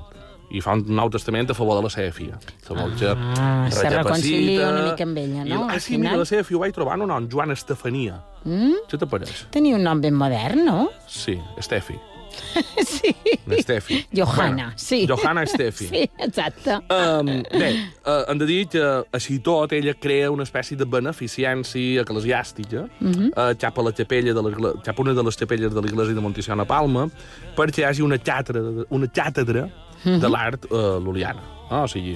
i 0.54 0.60
fa 0.62 0.74
un 0.76 0.84
nou 0.94 1.10
testament 1.10 1.50
a 1.50 1.54
favor 1.58 1.80
de 1.80 1.82
la 1.82 1.90
seva 1.90 2.12
filla. 2.14 2.36
La 2.70 2.76
vol 2.84 2.92
que 3.00 3.08
Ah, 3.10 3.70
se 3.72 3.90
reconcilia 3.90 4.68
una 4.70 4.84
mica 4.92 5.04
amb 5.08 5.18
ella, 5.18 5.46
I- 5.46 5.50
no, 5.50 5.64
Ah, 5.68 5.74
al 5.74 5.82
sí, 5.82 5.98
mira, 5.98 6.16
la 6.20 6.26
seva 6.30 6.44
filla 6.44 6.58
ho 6.60 6.62
vaig 6.62 6.74
trobar 6.76 6.94
en 7.00 7.02
un 7.02 7.08
nom, 7.10 7.28
Joan 7.32 7.50
Estefania. 7.56 8.20
Mm? 8.44 8.84
Què 8.88 9.00
t'apareix? 9.00 9.48
Tenia 9.50 9.76
un 9.80 9.82
nom 9.82 10.00
ben 10.02 10.14
modern, 10.14 10.64
no? 10.66 10.90
Sí, 11.08 11.40
Estefi. 11.58 11.96
sí. 12.86 13.14
Estefi. 13.50 14.06
Johanna, 14.16 14.68
Bueno, 14.68 14.72
sí. 14.76 15.06
Johanna 15.08 15.44
Estefi. 15.44 15.88
Sí, 15.94 16.10
exacte. 16.18 16.76
Um, 16.90 17.44
bé, 17.52 17.70
uh, 18.06 18.24
hem 18.32 18.38
de 18.40 18.46
dir 18.50 18.68
que, 18.68 18.84
així 19.14 19.40
tot, 19.44 19.72
ella 19.74 19.94
crea 19.94 20.32
una 20.32 20.44
espècie 20.44 20.78
de 20.78 20.86
beneficència 20.86 22.02
eclesiàstica 22.04 22.84
uh 22.84 22.90
Mhm. 23.04 23.14
-huh. 23.34 23.52
uh, 23.52 23.58
cap 23.58 23.78
a 23.78 23.82
la 23.84 23.92
capella 23.92 24.34
de 24.34 24.42
cap 24.84 24.98
a 25.00 25.02
una 25.02 25.14
de 25.14 25.24
les 25.24 25.36
capelles 25.38 25.74
de 25.74 25.82
l'església 25.82 26.14
de 26.14 26.22
Monticiona 26.22 26.66
Palma 26.66 27.10
perquè 27.56 27.80
hi 27.80 27.84
hagi 27.84 28.02
una 28.02 28.18
càtedra, 28.18 28.86
una 28.90 29.08
càtedra 29.08 29.70
Mhm. 30.06 30.20
de 30.20 30.30
l'art 30.30 30.66
uh, 30.72 31.00
luliana. 31.00 31.42
No? 31.72 31.84
O 31.84 31.88
sigui, 31.88 32.16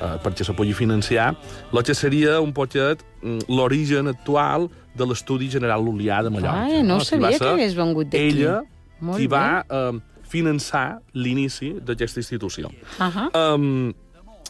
uh, 0.00 0.18
perquè 0.22 0.44
se 0.44 0.52
pugui 0.52 0.72
financiar 0.72 1.34
el 1.72 1.82
que 1.82 1.94
seria 1.94 2.40
un 2.40 2.52
poquet 2.52 3.02
mm, 3.22 3.38
l'origen 3.48 4.08
actual 4.08 4.68
de 4.94 5.06
l'Estudi 5.06 5.48
General 5.50 5.80
Lulià 5.82 6.22
de 6.22 6.30
Mallorca. 6.30 6.64
Ai, 6.64 6.82
no 6.82 6.96
O 6.96 7.00
sigui, 7.00 7.22
sabia 7.22 7.38
que 7.38 7.44
hagués 7.48 7.74
vengut 7.74 8.06
d'aquí. 8.08 8.24
Ella 8.28 8.62
Molt 9.02 9.18
qui 9.20 9.26
bé. 9.26 9.34
va 9.34 9.64
uh, 9.66 9.98
finançar 10.32 10.86
l'inici 11.18 11.74
d'aquesta 11.82 12.22
institució. 12.22 12.70
Uh 12.98 13.10
-huh. 13.10 13.28
Um, 13.34 13.92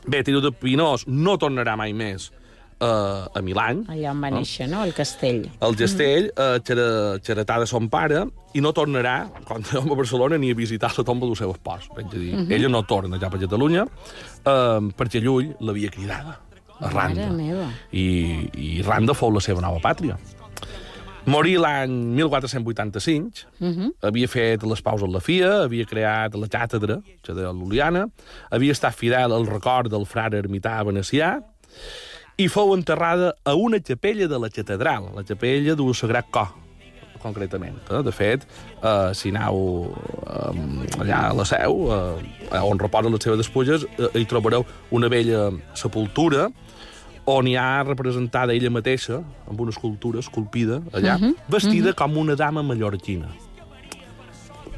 bé, 0.07 0.23
Tiro 0.23 0.41
de 0.41 0.53
Pinós 0.53 1.07
no 1.07 1.39
tornarà 1.39 1.77
mai 1.77 1.93
més 1.93 2.31
uh, 2.83 3.39
a 3.39 3.43
Milany. 3.43 3.85
Allà 3.89 4.13
on 4.13 4.21
va 4.23 4.31
néixer, 4.31 4.69
no? 4.71 4.83
El 4.85 4.93
castell. 4.97 5.47
El 5.61 5.77
Gestell, 5.79 6.31
uh, 6.35 6.59
xera, 6.67 6.87
xeretà 7.25 7.59
de 7.63 7.67
son 7.67 7.89
pare, 7.93 8.25
i 8.55 8.61
no 8.61 8.73
tornarà, 8.73 9.17
quan 9.45 9.65
som 9.65 9.91
a 9.91 9.95
Barcelona, 9.95 10.39
ni 10.39 10.51
a 10.51 10.55
visitar 10.59 10.93
la 10.97 11.05
tomba 11.05 11.27
del 11.27 11.37
seu 11.37 11.55
espòs. 11.55 11.89
Vaig 11.97 12.07
a 12.07 12.19
dir, 12.19 12.33
ella 12.51 12.69
no 12.69 12.83
torna 12.85 13.19
cap 13.19 13.35
a 13.35 13.39
Catalunya, 13.39 13.85
uh, 13.85 14.91
perquè 14.99 15.23
Llull 15.23 15.55
l'havia 15.61 15.91
cridada 15.91 16.39
a 16.83 16.91
Randa. 16.91 17.29
I, 17.93 18.07
I 18.59 18.83
Randa 18.83 19.15
fou 19.15 19.33
la 19.33 19.41
seva 19.41 19.61
nova 19.61 19.81
pàtria. 19.83 20.19
Morí 21.25 21.55
l'any 21.55 21.93
1485, 22.17 23.47
uh 23.61 23.69
-huh. 23.69 23.91
havia 24.01 24.29
fet 24.29 24.63
les 24.63 24.83
paus 24.83 25.03
en 25.03 25.13
la 25.13 25.21
FIA, 25.21 25.63
havia 25.65 25.85
creat 25.85 26.35
la 26.35 26.49
càtedra, 26.49 27.01
que 27.23 27.33
de 27.33 27.43
l'Uliana, 27.43 28.09
havia 28.51 28.73
estat 28.73 28.95
fidel 28.95 29.33
al 29.33 29.47
record 29.47 29.91
del 29.91 30.07
frare 30.07 30.39
ermità 30.39 30.83
venecià, 30.83 31.43
i 32.37 32.49
fou 32.49 32.75
enterrada 32.75 33.35
a 33.45 33.55
una 33.55 33.79
capella 33.81 34.27
de 34.27 34.39
la 34.39 34.49
catedral, 34.49 35.11
la 35.15 35.23
capella 35.23 35.75
del 35.75 35.95
Sagrat 35.95 36.27
Cor, 36.31 36.49
concretament. 37.23 37.79
Eh? 37.91 38.03
De 38.03 38.13
fet, 38.13 38.47
eh, 38.83 39.15
si 39.15 39.29
aneu 39.29 39.95
eh, 40.27 41.01
allà 41.01 41.29
a 41.29 41.35
la 41.35 41.45
seu, 41.45 41.89
eh, 42.51 42.59
on 42.61 42.79
reposen 42.79 43.13
les 43.13 43.23
seves 43.23 43.39
despulles, 43.39 43.85
eh, 43.85 44.11
hi 44.19 44.27
trobareu 44.27 44.67
una 44.91 45.09
vella 45.09 45.51
sepultura 45.75 46.51
on 47.25 47.47
hi 47.47 47.57
ha 47.57 47.83
representada 47.87 48.55
ella 48.55 48.71
mateixa, 48.71 49.21
amb 49.49 49.61
una 49.61 49.71
escultura 49.71 50.19
esculpida 50.19 50.83
allà, 50.93 51.17
uh 51.17 51.23
-huh. 51.23 51.35
vestida 51.49 51.91
uh 51.91 51.93
-huh. 51.93 51.99
com 52.03 52.17
una 52.17 52.35
dama 52.35 52.63
mallorquina. 52.63 53.29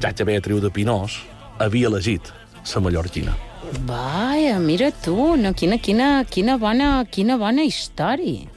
Ja 0.01 0.13
que 0.13 0.23
Beatriu 0.23 0.59
de 0.59 0.69
Pinós 0.69 1.23
havia 1.57 1.87
elegit 1.87 2.33
la 2.75 2.81
mallorquina. 2.81 3.35
Vaja, 3.85 4.59
mira 4.59 4.91
tu, 4.91 5.35
no, 5.37 5.53
quina, 5.53 5.77
quina, 5.77 6.23
quina, 6.25 6.57
bona, 6.57 7.05
quina 7.05 7.37
bona 7.37 7.63
història. 7.63 8.47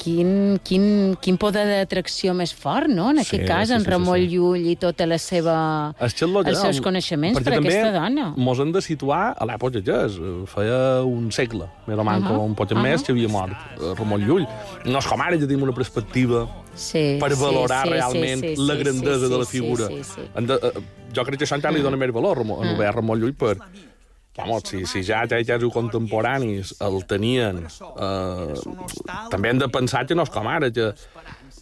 Quin, 0.00 0.58
quin, 0.64 0.84
quin 1.20 1.36
poder 1.36 1.66
d'atracció 1.68 2.32
més 2.32 2.54
fort, 2.56 2.88
no? 2.88 3.10
En 3.12 3.18
Sí, 3.20 3.26
aquest 3.26 3.44
cas, 3.48 3.68
sí, 3.68 3.74
en 3.76 3.82
sí, 3.82 3.84
sí, 3.84 3.90
Ramon 3.90 4.16
sí. 4.16 4.28
Llull 4.32 4.64
i 4.72 4.76
tota 4.80 5.04
la 5.06 5.18
seva... 5.20 5.56
Que- 5.98 6.48
els 6.48 6.58
seus 6.62 6.80
coneixements 6.80 7.36
per 7.44 7.58
aquesta 7.58 7.90
dona. 7.92 8.30
Mos 8.36 8.62
hem 8.64 8.72
de 8.72 8.80
situar 8.80 9.34
a 9.36 9.44
l'època 9.50 9.82
que 9.84 9.98
és. 10.06 10.16
Feia 10.54 10.80
un 11.04 11.28
segle, 11.36 11.68
més 11.86 11.98
o 12.00 12.04
manco, 12.06 12.32
uh 12.32 12.38
-huh. 12.38 12.46
un 12.48 12.54
poc 12.54 12.70
uh 12.70 12.76
-huh. 12.78 12.82
més, 12.82 13.02
que 13.02 13.12
havia 13.12 13.28
mort 13.28 13.52
eh, 13.52 13.92
Ramon 13.98 14.20
Llull. 14.24 14.46
No 14.86 14.98
és 14.98 15.06
com 15.06 15.20
ara, 15.20 15.36
ja 15.36 15.46
tenim 15.46 15.62
una 15.62 15.72
perspectiva 15.74 16.48
Sí, 16.74 17.18
per 17.20 17.32
sí, 17.34 17.42
valorar 17.42 17.82
sí, 17.84 17.90
realment 17.90 18.40
sí, 18.40 18.56
sí, 18.56 18.62
la 18.66 18.74
sí, 18.74 18.80
grandesa 18.80 19.26
sí, 19.26 19.32
de 19.32 19.38
la 19.38 19.44
sí, 19.44 19.50
figura. 19.58 19.86
Sí, 19.88 20.04
sí, 20.04 20.10
sí. 20.34 20.46
De, 20.46 20.54
eh, 20.54 20.80
jo 21.14 21.24
crec 21.24 21.38
que 21.38 21.44
això 21.44 21.56
encara 21.56 21.74
li 21.76 21.82
dona 21.82 21.96
més 21.96 22.10
valor 22.12 22.38
a 22.38 22.40
Ramon- 22.40 22.62
a 22.64 22.72
Novel 22.72 22.92
Ramon 22.92 23.18
Llull 23.20 23.34
per... 23.34 23.56
Vamos, 24.36 24.62
si, 24.64 24.84
si 24.86 25.02
ja 25.02 25.24
els 25.26 25.64
contemporanis 25.74 26.76
el 26.86 27.02
tenien, 27.10 27.64
eh, 27.66 28.54
també 29.28 29.50
hem 29.50 29.58
de 29.58 29.68
pensar 29.68 30.06
que 30.06 30.14
no 30.14 30.22
és 30.22 30.30
com 30.30 30.46
ara, 30.46 30.70
que 30.70 30.92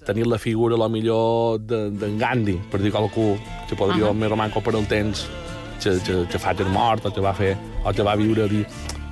tenir 0.04 0.26
la 0.28 0.38
figura, 0.38 0.76
a 0.76 0.78
lo 0.78 0.88
millor, 0.92 1.58
d'en 1.64 1.96
de, 1.98 2.12
Gandhi, 2.20 2.58
per 2.70 2.82
dir 2.82 2.92
qualcú 2.92 3.38
que 3.68 3.76
podria 3.76 4.10
uh 4.10 4.12
-huh. 4.12 4.20
més 4.20 4.32
o 4.32 4.36
manco 4.36 4.60
per 4.60 4.74
el 4.74 4.86
temps 4.86 5.26
que, 5.82 5.98
que, 6.04 6.26
que 6.30 6.38
fa 6.38 6.54
que 6.54 6.62
és 6.62 6.70
mort 6.70 7.04
o 7.06 7.10
que 7.10 7.20
va 7.20 7.32
fer 7.32 7.56
o 7.84 7.92
que 7.92 8.02
va 8.02 8.16
viure 8.16 8.44
a 8.44 8.48
dir 8.48 8.66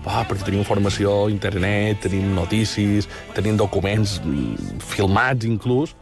ah, 0.06 0.24
perquè 0.28 0.44
tenim 0.44 0.60
informació 0.60 1.26
a 1.26 1.30
internet, 1.30 2.00
tenim 2.00 2.34
notícies, 2.34 3.08
tenim 3.34 3.56
documents 3.56 4.20
mm, 4.24 4.78
filmats 4.78 5.44
inclús. 5.44 5.96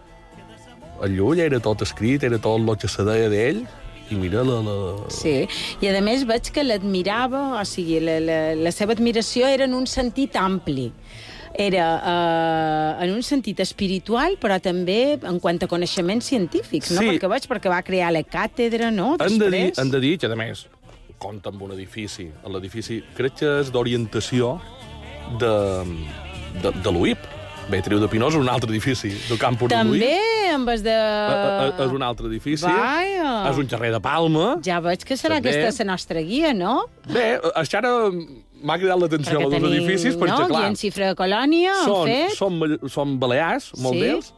El 1.03 1.17
Llull 1.17 1.41
era 1.41 1.61
tot 1.61 1.83
escrit, 1.83 2.23
era 2.23 2.39
tot 2.39 2.61
el 2.61 2.77
que 2.77 2.89
se 2.89 3.05
deia 3.05 3.29
d'ell, 3.29 3.65
i 4.11 4.19
mira 4.21 4.43
la... 4.45 4.61
la... 4.65 4.77
Sí, 5.13 5.45
i 5.81 5.89
a 5.89 6.01
més 6.05 6.25
veig 6.29 6.51
que 6.55 6.65
l'admirava, 6.65 7.45
o 7.61 7.65
sigui, 7.69 8.01
la, 8.05 8.19
la, 8.23 8.39
la 8.59 8.73
seva 8.75 8.97
admiració 8.97 9.49
era 9.49 9.69
en 9.69 9.77
un 9.77 9.87
sentit 9.91 10.37
ampli. 10.41 10.91
Era 11.55 11.87
eh, 12.03 13.05
en 13.05 13.13
un 13.15 13.23
sentit 13.23 13.61
espiritual, 13.63 14.35
però 14.43 14.59
també 14.63 15.15
en 15.23 15.39
quant 15.41 15.61
a 15.63 15.69
coneixements 15.71 16.27
científics, 16.33 16.91
no? 16.91 17.05
Sí. 17.05 17.13
Perquè 17.13 17.31
veig 17.31 17.47
perquè 17.51 17.71
va 17.71 17.79
crear 17.87 18.11
la 18.15 18.25
càtedra, 18.27 18.91
no? 18.91 19.15
Hem 19.23 19.39
de, 19.39 19.51
dir, 19.53 19.69
Després. 19.69 19.85
hem 19.85 19.93
de 19.95 20.01
dir 20.03 20.17
que, 20.19 20.31
a 20.35 20.41
més, 20.41 20.67
compta 21.23 21.55
amb 21.55 21.63
un 21.69 21.77
edifici. 21.77 22.27
L'edifici 22.51 23.01
crec 23.17 23.39
que 23.45 23.55
és 23.63 23.71
d'orientació 23.75 24.57
de, 25.41 25.55
de, 26.61 26.75
de 26.75 26.93
l'UIP. 26.93 27.34
Beatriu 27.71 27.99
de 27.99 28.09
Pinós 28.13 28.35
és 28.37 28.41
un 28.43 28.49
altre 28.53 28.69
edifici 28.71 29.09
del 29.29 29.39
campus 29.41 29.71
de 29.73 29.77
També 29.79 30.11
en 30.53 30.67
vez 30.69 30.83
de... 30.85 30.93
Eh, 30.93 31.71
eh, 31.73 31.85
És 31.87 31.93
un 31.97 32.03
altre 32.05 32.29
edifici. 32.29 32.69
Vaja. 32.69 33.31
És 33.51 33.59
un 33.59 33.67
carrer 33.71 33.91
de 33.95 34.01
Palma. 34.05 34.51
Ja 34.67 34.81
veig 34.85 35.03
que 35.09 35.17
serà 35.19 35.39
També. 35.41 35.55
aquesta 35.65 35.85
la 35.87 35.93
nostra 35.95 36.21
guia, 36.23 36.53
no? 36.55 36.75
Bé, 37.09 37.39
això 37.57 37.81
ara 37.81 37.95
m'ha 38.13 38.77
cridat 38.79 39.01
l'atenció 39.01 39.41
a 39.41 39.49
dos 39.49 39.67
edificis, 39.73 40.15
perquè, 40.21 40.37
no? 40.45 40.47
clar, 40.53 40.61
Guia 40.67 40.71
en 40.75 40.79
xifra 40.81 41.11
de 41.11 41.19
colònia, 41.19 41.75
són, 41.89 42.07
fet. 42.09 42.37
són, 42.39 42.61
són 42.93 43.17
balears, 43.21 43.73
molt 43.81 43.97
Sí. 43.97 44.05
d'ells, 44.05 44.31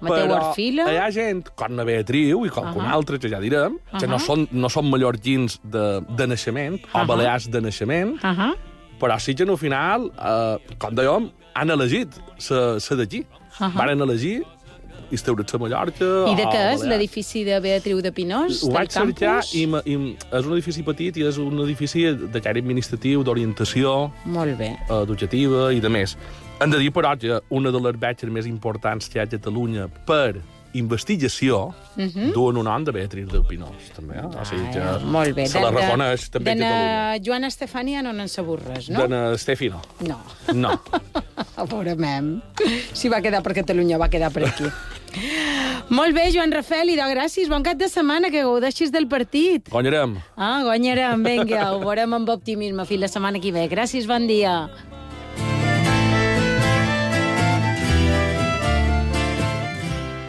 Mateu 0.00 0.16
però 0.28 0.38
Orfila. 0.50 0.86
hi 0.92 0.96
ha 1.00 1.10
gent 1.12 1.42
com 1.56 1.76
la 1.76 1.84
Beatriu 1.84 2.44
i 2.46 2.52
qualcun 2.52 2.84
Ahà. 2.86 2.94
altre, 2.96 3.18
que 3.20 3.28
ja 3.28 3.40
direm, 3.40 3.76
que 3.98 4.06
no 4.08 4.18
són, 4.20 4.46
no 4.52 4.68
són 4.72 4.88
mallorquins 4.88 5.58
de, 5.64 6.00
de 6.08 6.26
naixement, 6.30 6.78
o 6.92 6.98
Ahà. 7.02 7.06
balears 7.08 7.50
de 7.50 7.60
naixement, 7.60 8.14
Uh 8.22 8.36
-huh. 8.36 8.54
però 9.00 9.18
sí 9.20 9.34
que 9.34 9.42
al 9.44 9.58
final, 9.58 10.10
eh, 10.16 10.76
com 10.78 10.94
dèiem, 10.94 11.30
han 11.54 11.70
elegit 11.70 12.16
ser 12.38 12.96
d'aquí. 12.96 13.24
Ahà. 13.58 13.74
Varen 13.76 14.00
elegir 14.00 14.42
instaurar-se 15.10 15.56
a 15.56 15.60
Mallorca 15.60 16.08
I 16.30 16.36
de 16.38 16.44
què 16.46 16.60
és 16.74 16.84
l'edifici 16.86 17.42
de 17.46 17.56
Beatriu 17.62 18.00
de 18.02 18.12
Pinós, 18.14 18.62
Ho 18.62 18.70
vaig 18.74 18.92
cercar 18.94 19.40
i, 19.58 19.64
i 19.66 19.96
és 20.30 20.46
un 20.46 20.54
edifici 20.54 20.84
petit 20.86 21.18
i 21.18 21.26
és 21.26 21.38
un 21.42 21.58
edifici 21.64 22.04
de 22.14 22.42
caire 22.42 22.62
administratiu, 22.62 23.24
d'orientació, 23.26 24.12
Molt 24.24 24.56
bé. 24.58 24.76
eh, 24.78 25.02
educativa 25.02 25.72
i 25.74 25.80
de 25.82 25.90
més. 25.90 26.16
Hem 26.60 26.70
de 26.70 26.78
dir, 26.78 26.92
però, 26.92 27.16
que 27.18 27.40
una 27.50 27.72
de 27.72 27.80
les 27.80 27.98
batxes 27.98 28.30
més 28.30 28.46
importants 28.46 29.08
que 29.08 29.18
hi 29.18 29.22
ha 29.22 29.24
a 29.24 29.30
Catalunya 29.30 29.88
per 30.06 30.40
investigació 30.74 31.66
uh 31.68 31.74
-huh. 31.96 32.32
duen 32.32 32.56
un 32.56 32.64
nom 32.64 32.84
de 32.84 32.92
Beatriz 32.92 33.28
del 33.28 33.44
Pinós, 33.44 33.90
també. 33.96 34.14
Eh? 34.16 34.24
O 34.40 34.44
sigui 34.44 34.70
que 34.72 34.78
Ah, 34.80 34.98
molt 35.02 35.34
bé. 35.34 35.46
se 35.46 35.60
la 35.60 35.70
reconeix 35.70 36.30
també 36.30 36.50
a 36.50 36.54
de 36.54 36.60
Catalunya. 36.60 37.18
na 37.18 37.24
Joana 37.24 37.46
Estefania 37.46 38.02
no 38.02 38.12
n'en 38.12 38.28
sabut 38.28 38.60
res, 38.66 38.88
no? 38.90 39.02
De 39.02 39.08
na 39.08 39.32
Estefi, 39.34 39.68
no. 39.68 39.80
No. 40.00 40.18
No. 40.54 40.80
Pobre 41.68 41.94
mem. 41.96 42.40
Si 42.92 43.08
va 43.08 43.20
quedar 43.20 43.42
per 43.42 43.54
Catalunya, 43.54 43.98
va 43.98 44.08
quedar 44.08 44.32
per 44.32 44.44
aquí. 44.46 44.64
Molt 45.90 46.14
bé, 46.14 46.30
Joan 46.32 46.52
Rafel, 46.52 46.90
i 46.90 46.96
de 46.96 47.02
gràcies. 47.02 47.48
Bon 47.48 47.62
cap 47.62 47.76
de 47.76 47.88
setmana, 47.88 48.30
que 48.30 48.42
gaudeixis 48.42 48.92
del 48.92 49.08
partit. 49.08 49.68
Guanyarem. 49.68 50.16
Ah, 50.36 50.62
guanyarem, 50.62 51.22
vinga, 51.24 51.72
ho 51.72 51.80
veurem 51.80 52.14
amb 52.14 52.28
optimisme 52.28 52.86
fins 52.86 53.00
la 53.00 53.08
setmana 53.08 53.40
que 53.40 53.50
ve. 53.52 53.68
Gràcies, 53.68 54.06
bon 54.06 54.26
dia. 54.26 54.68